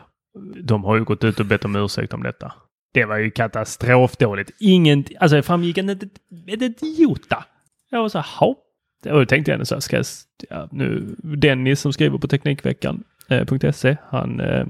[0.65, 2.53] de har ju gått ut och bett om ursäkt om detta.
[2.95, 4.51] Det var ju katastrofdåligt.
[4.61, 6.83] Ingen, alltså det framgick inte ett, ett.
[7.91, 8.61] Jag var så här, hopp.
[9.05, 10.07] Och då tänkte jag ändå så här, ska jag,
[10.51, 14.67] ja, nu, Dennis som skriver på Teknikveckan.se, eh, han, eh,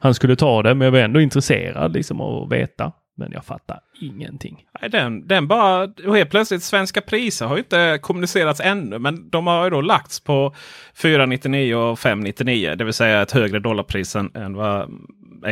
[0.00, 2.92] han skulle ta det, men jag var ändå intresserad liksom av att veta.
[3.14, 4.64] Men jag fattar ingenting.
[4.80, 8.98] Nej, den, den bara, och helt plötsligt svenska priser har ju inte kommunicerats ännu.
[8.98, 10.54] Men de har ju då lagts på
[10.94, 12.74] 499 och 599.
[12.78, 14.90] Det vill säga ett högre dollarpris än, än vad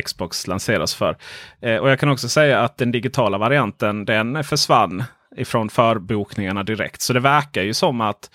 [0.04, 1.16] Xbox lanseras för.
[1.60, 5.04] Eh, och jag kan också säga att den digitala varianten den försvann
[5.36, 7.00] ifrån förbokningarna direkt.
[7.00, 8.30] Så det verkar ju som att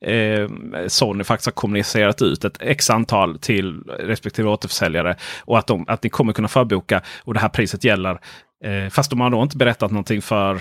[0.00, 0.48] eh,
[0.88, 5.16] Sony faktiskt har kommunicerat ut ett x antal till respektive återförsäljare.
[5.40, 8.18] Och att, de, att ni kommer kunna förboka och det här priset gäller
[8.64, 10.54] Eh, fast de har då inte berättat någonting för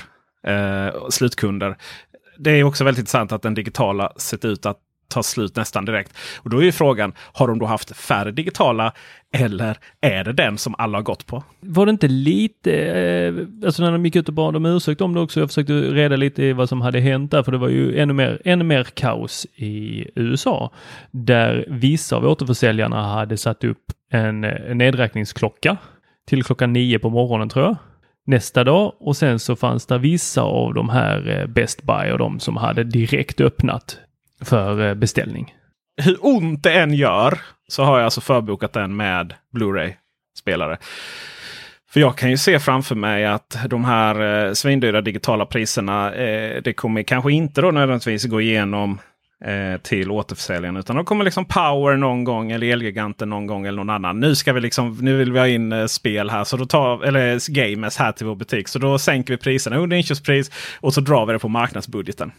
[0.48, 1.78] eh, slutkunder.
[2.38, 4.78] Det är också väldigt intressant att den digitala sett ut att
[5.10, 6.18] ta slut nästan direkt.
[6.38, 8.94] Och då är ju frågan, har de då haft färre digitala
[9.34, 11.44] eller är det den som alla har gått på?
[11.60, 13.34] Var det inte lite, eh,
[13.66, 16.16] alltså när de gick ut och bad om ursäkt om det också, jag försökte reda
[16.16, 18.84] lite i vad som hade hänt där, för det var ju ännu mer, ännu mer
[18.84, 20.72] kaos i USA,
[21.12, 25.78] där vissa av återförsäljarna hade satt upp en, en nedräkningsklocka
[26.28, 27.76] till klockan nio på morgonen tror jag
[28.30, 32.18] nästa dag och sen så fanns det vissa av de här eh, Best Buy och
[32.18, 33.98] de som hade direkt öppnat
[34.42, 35.54] för eh, beställning.
[36.02, 40.78] Hur ont det än gör så har jag alltså förbokat den med Blu-ray-spelare.
[41.92, 46.62] För jag kan ju se framför mig att de här eh, svindyra digitala priserna, eh,
[46.64, 49.00] det kommer kanske inte då nödvändigtvis gå igenom
[49.46, 50.78] Eh, till återförsäljaren.
[50.78, 54.20] Utan då kommer liksom Power någon gång eller Elgiganten någon gång eller någon annan.
[54.20, 57.04] Nu ska vi liksom, nu vill vi ha in eh, spel här, så då tar,
[57.04, 58.68] eller eh, games här till vår butik.
[58.68, 62.32] Så då sänker vi priserna under inköpspris och så drar vi det på marknadsbudgeten.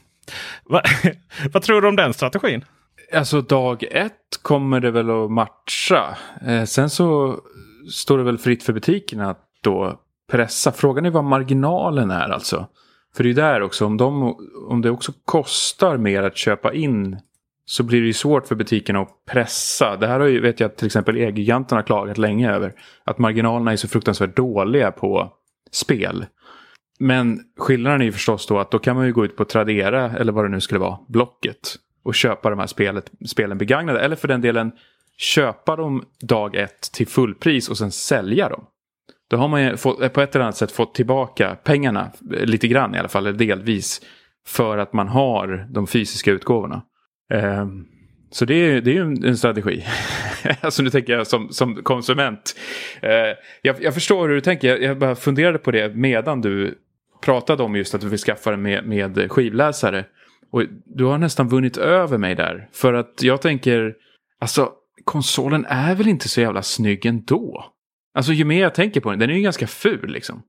[0.64, 0.82] Va,
[1.52, 2.64] vad tror du om den strategin?
[3.12, 6.16] Alltså dag ett kommer det väl att matcha.
[6.46, 7.38] Eh, sen så
[7.92, 10.00] står det väl fritt för butikerna att då
[10.32, 10.72] pressa.
[10.72, 12.66] Frågan är vad marginalen är alltså.
[13.16, 14.36] För det är ju där också, om, de,
[14.68, 17.18] om det också kostar mer att köpa in
[17.64, 19.96] så blir det ju svårt för butikerna att pressa.
[19.96, 22.72] Det här har ju, vet jag till exempel Elgiganten har klagat länge över.
[23.04, 25.32] Att marginalerna är så fruktansvärt dåliga på
[25.70, 26.26] spel.
[26.98, 30.10] Men skillnaden är ju förstås då att då kan man ju gå ut på Tradera
[30.10, 31.76] eller vad det nu skulle vara, Blocket.
[32.02, 34.00] Och köpa de här spelet, spelen begagnade.
[34.00, 34.72] Eller för den delen
[35.16, 38.66] köpa dem dag ett till fullpris och sen sälja dem.
[39.30, 42.44] Då har man ju fått, eh, på ett eller annat sätt fått tillbaka pengarna, eh,
[42.44, 44.00] lite grann i alla fall, eller delvis.
[44.46, 46.82] För att man har de fysiska utgåvorna.
[47.32, 47.66] Eh,
[48.30, 49.84] så det är, det är ju en strategi.
[50.60, 52.56] alltså nu tänker jag som, som konsument.
[53.02, 53.10] Eh,
[53.62, 56.78] jag, jag, förstår hur du tänker, jag, jag, bara funderade på det medan du
[57.20, 60.04] pratade om just att du vill skaffa det med, med skivläsare.
[60.52, 62.68] Och du har nästan vunnit över mig där.
[62.72, 63.94] För att jag tänker,
[64.40, 64.72] alltså
[65.04, 67.64] konsolen är väl inte så jävla snygg ändå?
[68.20, 70.42] Alltså ju mer jag tänker på den, den är ju ganska ful liksom.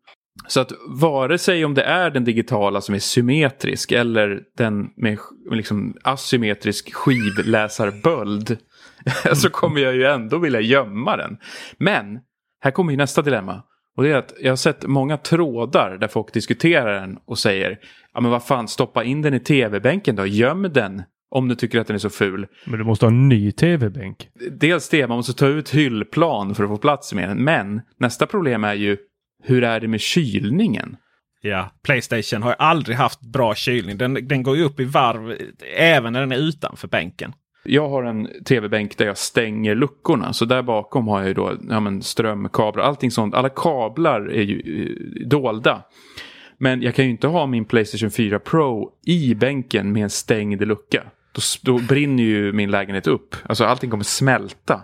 [0.47, 5.17] Så att vare sig om det är den digitala som är symmetrisk eller den med
[5.51, 8.57] liksom asymmetrisk skivläsarböld
[9.34, 11.38] så kommer jag ju ändå vilja gömma den.
[11.78, 12.19] Men
[12.63, 13.63] här kommer ju nästa dilemma.
[13.97, 17.80] Och det är att jag har sett många trådar där folk diskuterar den och säger
[18.13, 21.80] ja men vad fan stoppa in den i tv-bänken då, göm den om du tycker
[21.80, 22.48] att den är så ful.
[22.66, 24.28] Men du måste ha en ny tv-bänk.
[24.52, 27.44] Dels det, man måste ta ut hyllplan för att få plats med den.
[27.44, 28.98] Men nästa problem är ju
[29.44, 30.98] hur är det med kylningen?
[31.42, 33.98] Ja, Playstation har ju aldrig haft bra kylning.
[33.98, 35.38] Den, den går ju upp i varv
[35.78, 37.34] även när den är utanför bänken.
[37.64, 40.34] Jag har en tv-bänk där jag stänger luckorna.
[40.34, 43.36] Så där bakom har jag ju då ja, men strömkablar, allting sånt.
[43.36, 45.84] Alla kablar är ju eh, dolda.
[46.58, 50.68] Men jag kan ju inte ha min Playstation 4 Pro i bänken med en stängd
[50.68, 51.04] lucka.
[51.32, 53.36] Då, då brinner ju min lägenhet upp.
[53.44, 54.82] Alltså allting kommer smälta.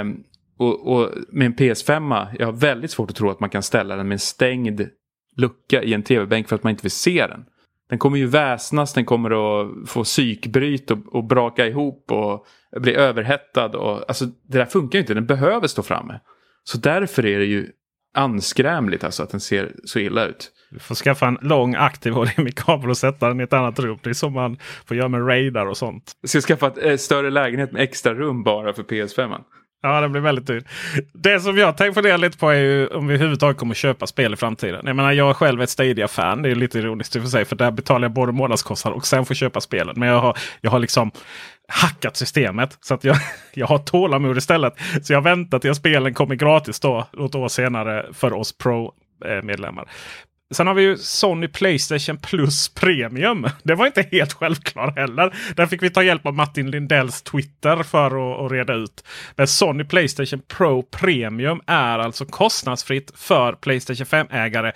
[0.00, 0.24] Um,
[0.58, 3.96] och, och, med en PS5, jag har väldigt svårt att tro att man kan ställa
[3.96, 4.88] den med en stängd
[5.36, 7.44] lucka i en tv-bänk för att man inte vill se den.
[7.88, 12.46] Den kommer ju väsnas, den kommer att få psykbryt och, och braka ihop och
[12.80, 13.66] bli överhettad.
[13.66, 16.20] Och, alltså, det där funkar ju inte, den behöver stå framme.
[16.64, 17.68] Så därför är det ju
[18.14, 20.50] anskrämligt alltså att den ser så illa ut.
[20.70, 23.98] Du får skaffa en lång aktiv HDMI-kabel och sätta den i ett annat rum.
[24.02, 26.12] Det är som man får göra med radar och sånt.
[26.26, 29.40] Ska jag skaffa ett eh, större lägenhet med extra rum bara för PS5?
[29.82, 30.64] Ja, det blir väldigt dyrt.
[31.14, 34.32] Det som jag tänker fundera lite på är ju om vi överhuvudtaget kommer köpa spel
[34.32, 34.82] i framtiden.
[34.84, 36.42] Jag menar, jag är själv ett Stadia-fan.
[36.42, 37.44] Det är lite ironiskt i och för sig.
[37.44, 39.94] För där betalar jag både månadskostnad och sen får köpa spelen.
[39.98, 41.10] Men jag har, jag har liksom
[41.68, 42.78] hackat systemet.
[42.80, 43.16] Så att jag,
[43.54, 44.74] jag har tålamod istället.
[45.02, 49.88] Så jag väntar tills spelen kommer gratis då, något år senare för oss Pro-medlemmar.
[50.54, 53.46] Sen har vi ju Sony Playstation Plus Premium.
[53.62, 55.34] Det var inte helt självklart heller.
[55.56, 59.04] Där fick vi ta hjälp av Martin Lindells Twitter för att, att reda ut.
[59.36, 64.72] Men Sony Playstation Pro Premium är alltså kostnadsfritt för Playstation 5-ägare.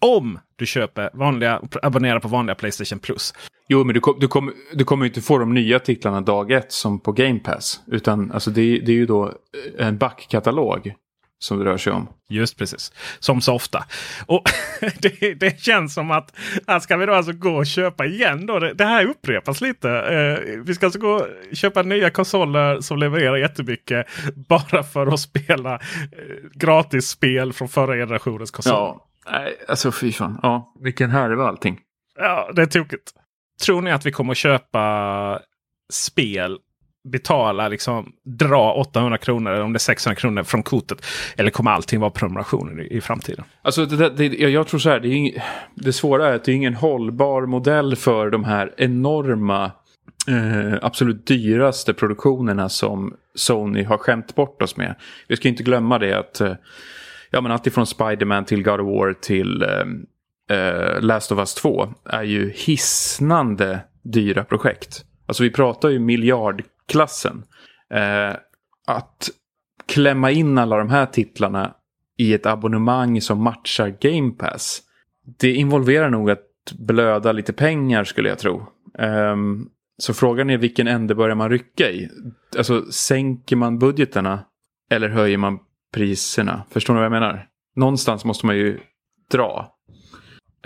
[0.00, 3.34] Om du köper vanliga, abonnerar på vanliga Playstation Plus.
[3.68, 6.72] Jo, men du, kom, du, kom, du kommer inte få de nya titlarna dag ett
[6.72, 7.80] som på Game Pass.
[7.86, 9.32] Utan alltså det, det är ju då
[9.78, 10.94] en backkatalog
[11.44, 12.08] som det rör sig om.
[12.28, 12.92] Just precis.
[13.18, 13.84] Som så ofta.
[14.26, 14.42] Och
[14.98, 16.36] det, det känns som att
[16.66, 18.46] här ska vi då alltså gå och köpa igen.
[18.46, 18.58] Då.
[18.58, 19.90] Det, det här upprepas lite.
[19.90, 24.06] Eh, vi ska alltså gå och köpa nya konsoler som levererar jättemycket.
[24.48, 25.80] Bara för att spela eh,
[26.54, 28.76] gratis spel från förra generationens konsoler.
[28.76, 30.40] Ja, alltså fy fan.
[30.42, 31.80] Ja, vilken härva allting.
[32.18, 33.12] Ja, det är tokigt.
[33.64, 35.40] Tror ni att vi kommer att köpa
[35.92, 36.58] spel
[37.04, 41.06] betala, liksom, dra 800 kronor eller om det är 600 kronor från kortet?
[41.36, 43.44] Eller kommer allting vara prenumerationer i, i framtiden?
[43.62, 45.32] Alltså det, det, jag tror så här, det, är ing,
[45.74, 49.72] det svåra är att det är ingen hållbar modell för de här enorma
[50.28, 54.94] eh, absolut dyraste produktionerna som Sony har skämt bort oss med.
[55.28, 56.54] Vi ska inte glömma det att eh,
[57.30, 61.54] ja, men allt ifrån Spiderman till God of War till eh, eh, Last of Us
[61.54, 65.04] 2 är ju hisnande dyra projekt.
[65.26, 67.44] Alltså vi pratar ju miljard Klassen.
[67.90, 68.36] Eh,
[68.86, 69.30] att
[69.86, 71.74] klämma in alla de här titlarna
[72.16, 74.82] i ett abonnemang som matchar Game Pass.
[75.38, 76.46] Det involverar nog att
[76.78, 78.66] blöda lite pengar skulle jag tro.
[78.98, 82.08] Um, så frågan är vilken ände börjar man rycka i?
[82.58, 84.44] Alltså sänker man budgeterna
[84.90, 85.58] eller höjer man
[85.94, 86.64] priserna?
[86.70, 87.48] Förstår ni vad jag menar?
[87.76, 88.80] Någonstans måste man ju
[89.30, 89.70] dra.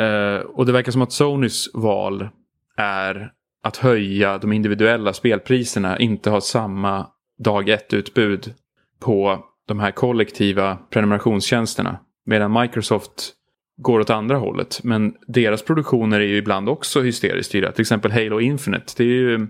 [0.01, 2.29] Uh, och det verkar som att Sonys val
[2.77, 3.33] är
[3.63, 7.07] att höja de individuella spelpriserna, inte har samma
[7.39, 8.55] dag ett-utbud
[9.01, 11.99] på de här kollektiva prenumerationstjänsterna.
[12.27, 13.35] Medan Microsoft
[13.79, 14.81] går åt andra hållet.
[14.85, 17.73] Men deras produktioner är ju ibland också hysteriskt dyra.
[17.73, 18.93] Till exempel Halo Infinite.
[18.97, 19.49] Det ju,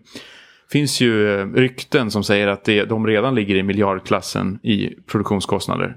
[0.73, 5.97] finns ju eh, rykten som säger att det, de redan ligger i miljardklassen i produktionskostnader.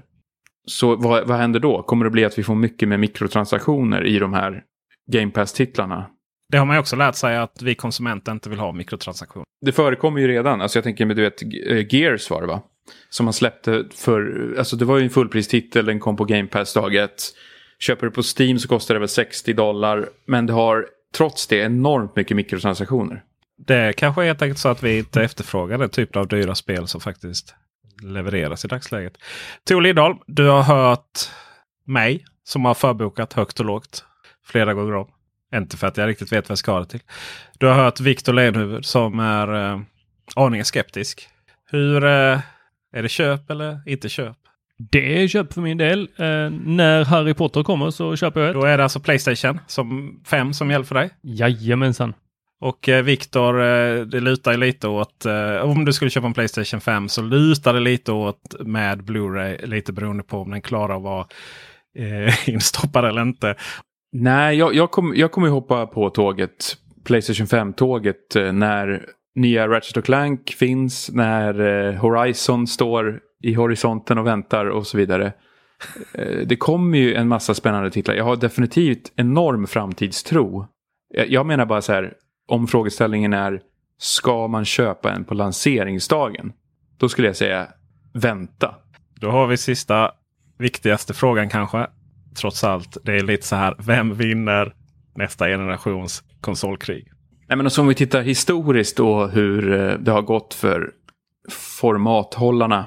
[0.66, 1.82] Så vad, vad händer då?
[1.82, 4.62] Kommer det bli att vi får mycket mer mikrotransaktioner i de här
[5.12, 6.06] Game Pass-titlarna?
[6.52, 9.44] Det har man ju också lärt sig att vi konsumenter inte vill ha mikrotransaktioner.
[9.60, 10.60] Det förekommer ju redan.
[10.60, 11.42] Alltså jag tänker med du vet
[11.92, 12.62] Gears var det va?
[13.10, 16.74] Som man släppte för, alltså det var ju en fullpristitel, den kom på Game Pass
[16.74, 17.22] dag ett.
[17.78, 20.08] Köper du på Steam så kostar det väl 60 dollar.
[20.26, 23.22] Men det har trots det enormt mycket mikrotransaktioner.
[23.66, 26.88] Det kanske är helt enkelt så att vi inte efterfrågar den typen av dyra spel
[26.88, 27.54] som faktiskt
[28.02, 29.12] levereras i dagsläget.
[29.68, 31.18] Tor Liddahl, du har hört
[31.86, 34.04] mig som har förbokat högt och lågt
[34.46, 35.08] flera gånger om.
[35.54, 37.02] Inte för att jag riktigt vet vad jag ska ha det till.
[37.58, 39.80] Du har hört Viktor Lenhuvud som är eh,
[40.36, 41.28] aningen skeptisk.
[41.70, 42.40] Hur eh,
[42.92, 44.36] är det köp eller inte köp?
[44.90, 46.00] Det är köp för min del.
[46.00, 48.54] Eh, när Harry Potter kommer så köper jag ett.
[48.54, 51.10] Då är det alltså Playstation som 5 som gäller för dig?
[51.22, 52.14] Jajamensan.
[52.60, 56.80] Och eh, Viktor, eh, det lutar lite åt, eh, om du skulle köpa en Playstation
[56.80, 59.66] 5 så lutar det lite åt med Blu-ray.
[59.66, 61.26] Lite beroende på om den klarar att vara
[61.98, 63.54] eh, instoppad eller inte.
[64.12, 70.04] Nej, jag, jag kommer jag kommer hoppa på tåget, Playstation 5-tåget, eh, när nya Ratchet
[70.04, 75.32] Clank finns, när eh, Horizon står i horisonten och väntar och så vidare.
[76.14, 78.14] Eh, det kommer ju en massa spännande titlar.
[78.14, 80.66] Jag har definitivt enorm framtidstro.
[81.28, 82.14] Jag menar bara så här,
[82.48, 83.60] om frågeställningen är
[83.98, 86.52] ska man köpa en på lanseringsdagen?
[86.98, 87.68] Då skulle jag säga
[88.14, 88.74] vänta.
[89.20, 90.10] Då har vi sista
[90.58, 91.86] viktigaste frågan kanske.
[92.40, 94.74] Trots allt, det är lite så här, vem vinner
[95.14, 97.12] nästa generations konsolkrig?
[97.48, 100.92] Nej, men om vi tittar historiskt då hur eh, det har gått för
[101.50, 102.86] formathållarna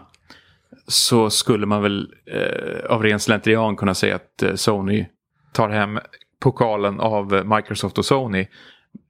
[0.87, 5.05] så skulle man väl eh, av ren slentrian kunna säga att eh, Sony
[5.53, 5.99] tar hem
[6.39, 8.47] pokalen av Microsoft och Sony.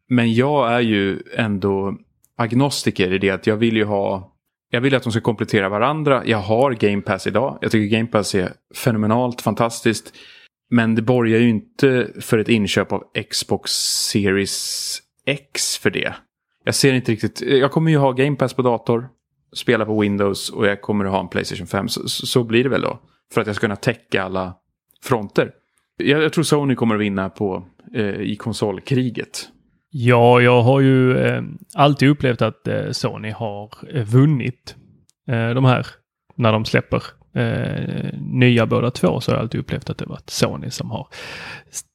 [0.10, 1.98] Men jag är ju ändå
[2.38, 4.35] agnostiker i det att jag vill ju ha
[4.70, 6.24] jag vill att de ska komplettera varandra.
[6.26, 7.58] Jag har Game Pass idag.
[7.62, 10.14] Jag tycker Game Pass är fenomenalt fantastiskt.
[10.70, 13.72] Men det borgar ju inte för ett inköp av Xbox
[14.12, 16.16] Series X för det.
[16.64, 17.42] Jag ser inte riktigt.
[17.42, 19.10] Jag kommer ju ha Game Pass på dator.
[19.56, 21.88] Spela på Windows och jag kommer att ha en Playstation 5.
[21.88, 23.00] Så, så blir det väl då.
[23.34, 24.54] För att jag ska kunna täcka alla
[25.04, 25.52] fronter.
[25.98, 29.50] Jag, jag tror Sony kommer att vinna på, eh, i konsolkriget.
[29.98, 31.44] Ja, jag har ju eh,
[31.76, 34.76] alltid upplevt att eh, Sony har eh, vunnit
[35.28, 35.88] eh, de här
[36.36, 40.30] när de släpper eh, nya båda två så har jag alltid upplevt att det varit
[40.30, 41.08] Sony som har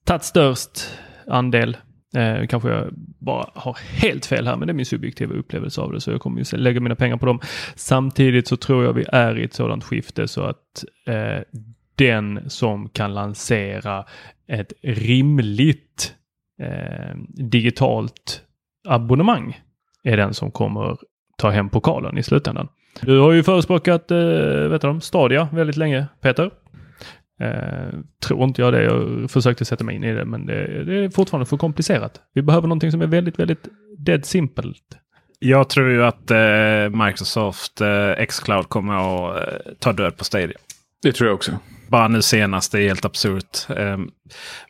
[0.04, 1.76] tagit störst andel.
[2.16, 2.88] Eh, kanske jag
[3.18, 6.20] bara har helt fel här, men det är min subjektiva upplevelse av det, så jag
[6.20, 7.40] kommer ju lägga mina pengar på dem.
[7.74, 11.42] Samtidigt så tror jag vi är i ett sådant skifte så att eh,
[11.94, 14.04] den som kan lansera
[14.48, 16.14] ett rimligt
[16.60, 18.42] eh, digitalt
[18.88, 19.60] abonnemang
[20.02, 20.96] är den som kommer
[21.38, 22.68] ta hem pokalen i slutändan.
[23.00, 24.18] Du har ju förespråkat eh,
[24.68, 26.50] vet du, Stadia väldigt länge, Peter.
[27.40, 28.82] Eh, tror inte jag det.
[28.82, 32.20] Jag försökte sätta mig in i det, men det, det, är fortfarande för komplicerat.
[32.34, 34.72] Vi behöver någonting som är väldigt, väldigt dead simple.
[35.38, 40.58] Jag tror ju att eh, Microsoft eh, Xcloud kommer att eh, ta död på Stadia.
[41.02, 41.52] Det tror jag också.
[41.90, 43.70] Bara nu senast, det är helt absurt.
[43.76, 43.98] Eh,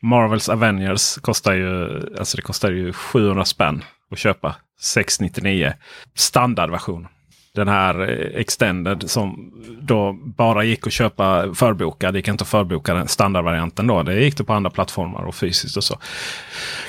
[0.02, 4.56] Marvels Avengers kostar ju, alltså det kostar ju 700 spänn att köpa.
[4.80, 5.72] 699
[6.14, 7.06] standardversion
[7.54, 12.14] den här eh, Extended som då bara gick att köpa förbokad.
[12.14, 14.02] Det gick inte att förboka den standardvarianten då.
[14.02, 15.98] Det gick det på andra plattformar och fysiskt och så.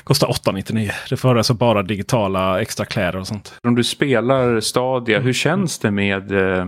[0.04, 0.92] Kostar 899.
[1.10, 3.54] Det får alltså bara digitala extra kläder och sånt.
[3.64, 6.66] Om du spelar Stadia, hur känns det med eh,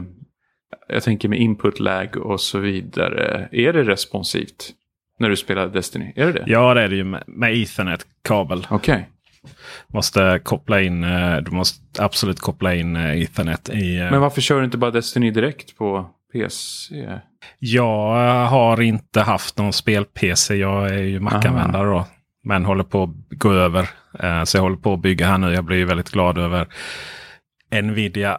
[0.87, 3.49] jag tänker med input lag och så vidare.
[3.51, 4.71] Är det responsivt
[5.19, 6.13] när du spelar Destiny?
[6.15, 6.43] Är det det?
[6.47, 8.67] Ja, det är det ju med, med Ethernet-kabel.
[8.69, 8.93] Okej.
[8.93, 9.03] Okay.
[9.87, 13.97] Måste koppla in, eh, du måste absolut koppla in eh, Ethernet i...
[13.99, 16.95] eh, Men varför kör du inte bara Destiny direkt på PC?
[17.59, 20.55] Jag har inte haft någon spel-PC.
[20.55, 22.05] Jag är ju Mac-användare då.
[22.43, 23.89] Men håller på att gå över.
[24.45, 25.53] Så jag håller på att bygga här nu.
[25.53, 26.67] Jag blir väldigt glad över
[27.81, 28.37] Nvidia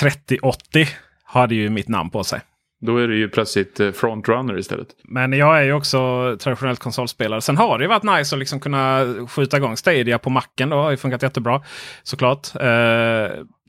[0.00, 0.86] 3080.
[1.32, 2.40] Hade ju mitt namn på sig.
[2.80, 4.88] Då är det ju plötsligt eh, frontrunner istället.
[5.04, 5.98] Men jag är ju också
[6.40, 7.40] traditionellt konsolspelare.
[7.40, 10.68] Sen har det ju varit nice att liksom kunna skjuta igång Stadia på macken.
[10.68, 10.76] Då.
[10.76, 11.62] Det har ju funkat jättebra
[12.02, 12.54] såklart.
[12.54, 12.60] Eh,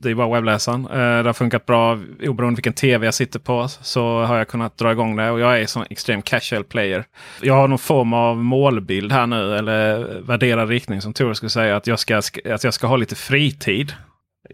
[0.02, 0.86] det är bara webbläsaren.
[0.86, 3.68] Eh, det har funkat bra oberoende vilken tv jag sitter på.
[3.68, 5.30] Så har jag kunnat dra igång det.
[5.30, 7.04] Och jag är sån extrem casual player.
[7.40, 9.56] Jag har någon form av målbild här nu.
[9.56, 11.76] Eller värderad riktning som Tor skulle säga.
[11.76, 13.92] Att jag ska, att jag ska ha lite fritid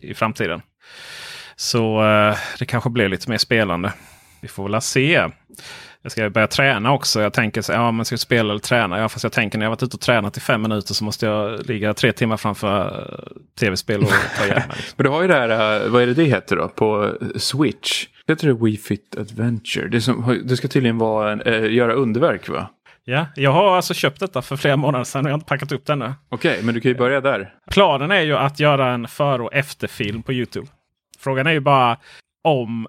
[0.02, 0.62] i framtiden.
[1.60, 3.92] Så eh, det kanske blir lite mer spelande.
[4.40, 5.28] Vi får väl se.
[6.02, 7.20] Jag ska börja träna också.
[7.22, 8.98] Jag tänker så ja, man ska spela eller träna.
[8.98, 11.26] Ja, fast jag tänker när jag varit ute och tränat i fem minuter så måste
[11.26, 14.76] jag ligga tre timmar framför eh, tv-spel och ta igen mig.
[14.96, 18.06] Men du har ju det här, eh, vad är det det heter då, på Switch?
[18.26, 19.88] Heter det Wii Fit Adventure?
[19.88, 22.70] Det, som, det ska tydligen vara en, eh, göra underverk va?
[23.04, 25.72] Ja, jag har alltså köpt detta för flera månader sedan och jag har inte packat
[25.72, 26.14] upp den ännu.
[26.28, 27.54] Okej, men du kan ju börja där.
[27.70, 30.66] Planen är ju att göra en före och efterfilm på Youtube.
[31.20, 31.98] Frågan är ju bara
[32.44, 32.86] om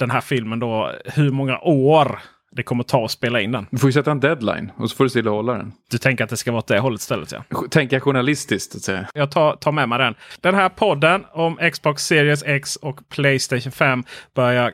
[0.00, 2.20] den här filmen då, hur många år
[2.56, 3.66] det kommer ta att spela in den.
[3.70, 5.72] Du får ju sätta en deadline och så får du stilla hålla den.
[5.90, 7.44] Du tänker att det ska vara åt det hållet istället ja.
[7.70, 8.74] Tänka journalistiskt.
[8.74, 9.08] Att säga.
[9.14, 10.14] Jag tar, tar med mig den.
[10.40, 14.04] Den här podden om Xbox Series X och Playstation 5
[14.34, 14.72] börjar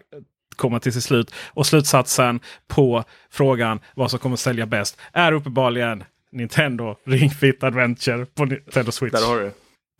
[0.57, 1.35] komma till sitt slut.
[1.49, 7.65] Och slutsatsen på frågan vad som kommer att sälja bäst är uppenbarligen Nintendo Ring Fit
[7.65, 9.13] Adventure på Nintendo Switch.
[9.13, 9.51] Där har du.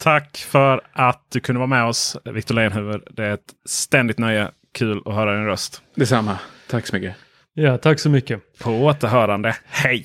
[0.01, 3.01] Tack för att du kunde vara med oss, Victor Leonhuvud.
[3.11, 4.51] Det är ett ständigt nöje.
[4.73, 5.83] Kul att höra din röst.
[5.95, 6.39] Detsamma.
[6.71, 7.17] Tack så mycket.
[7.55, 8.59] Ja, tack så mycket.
[8.59, 9.57] På återhörande.
[9.67, 10.05] Hej!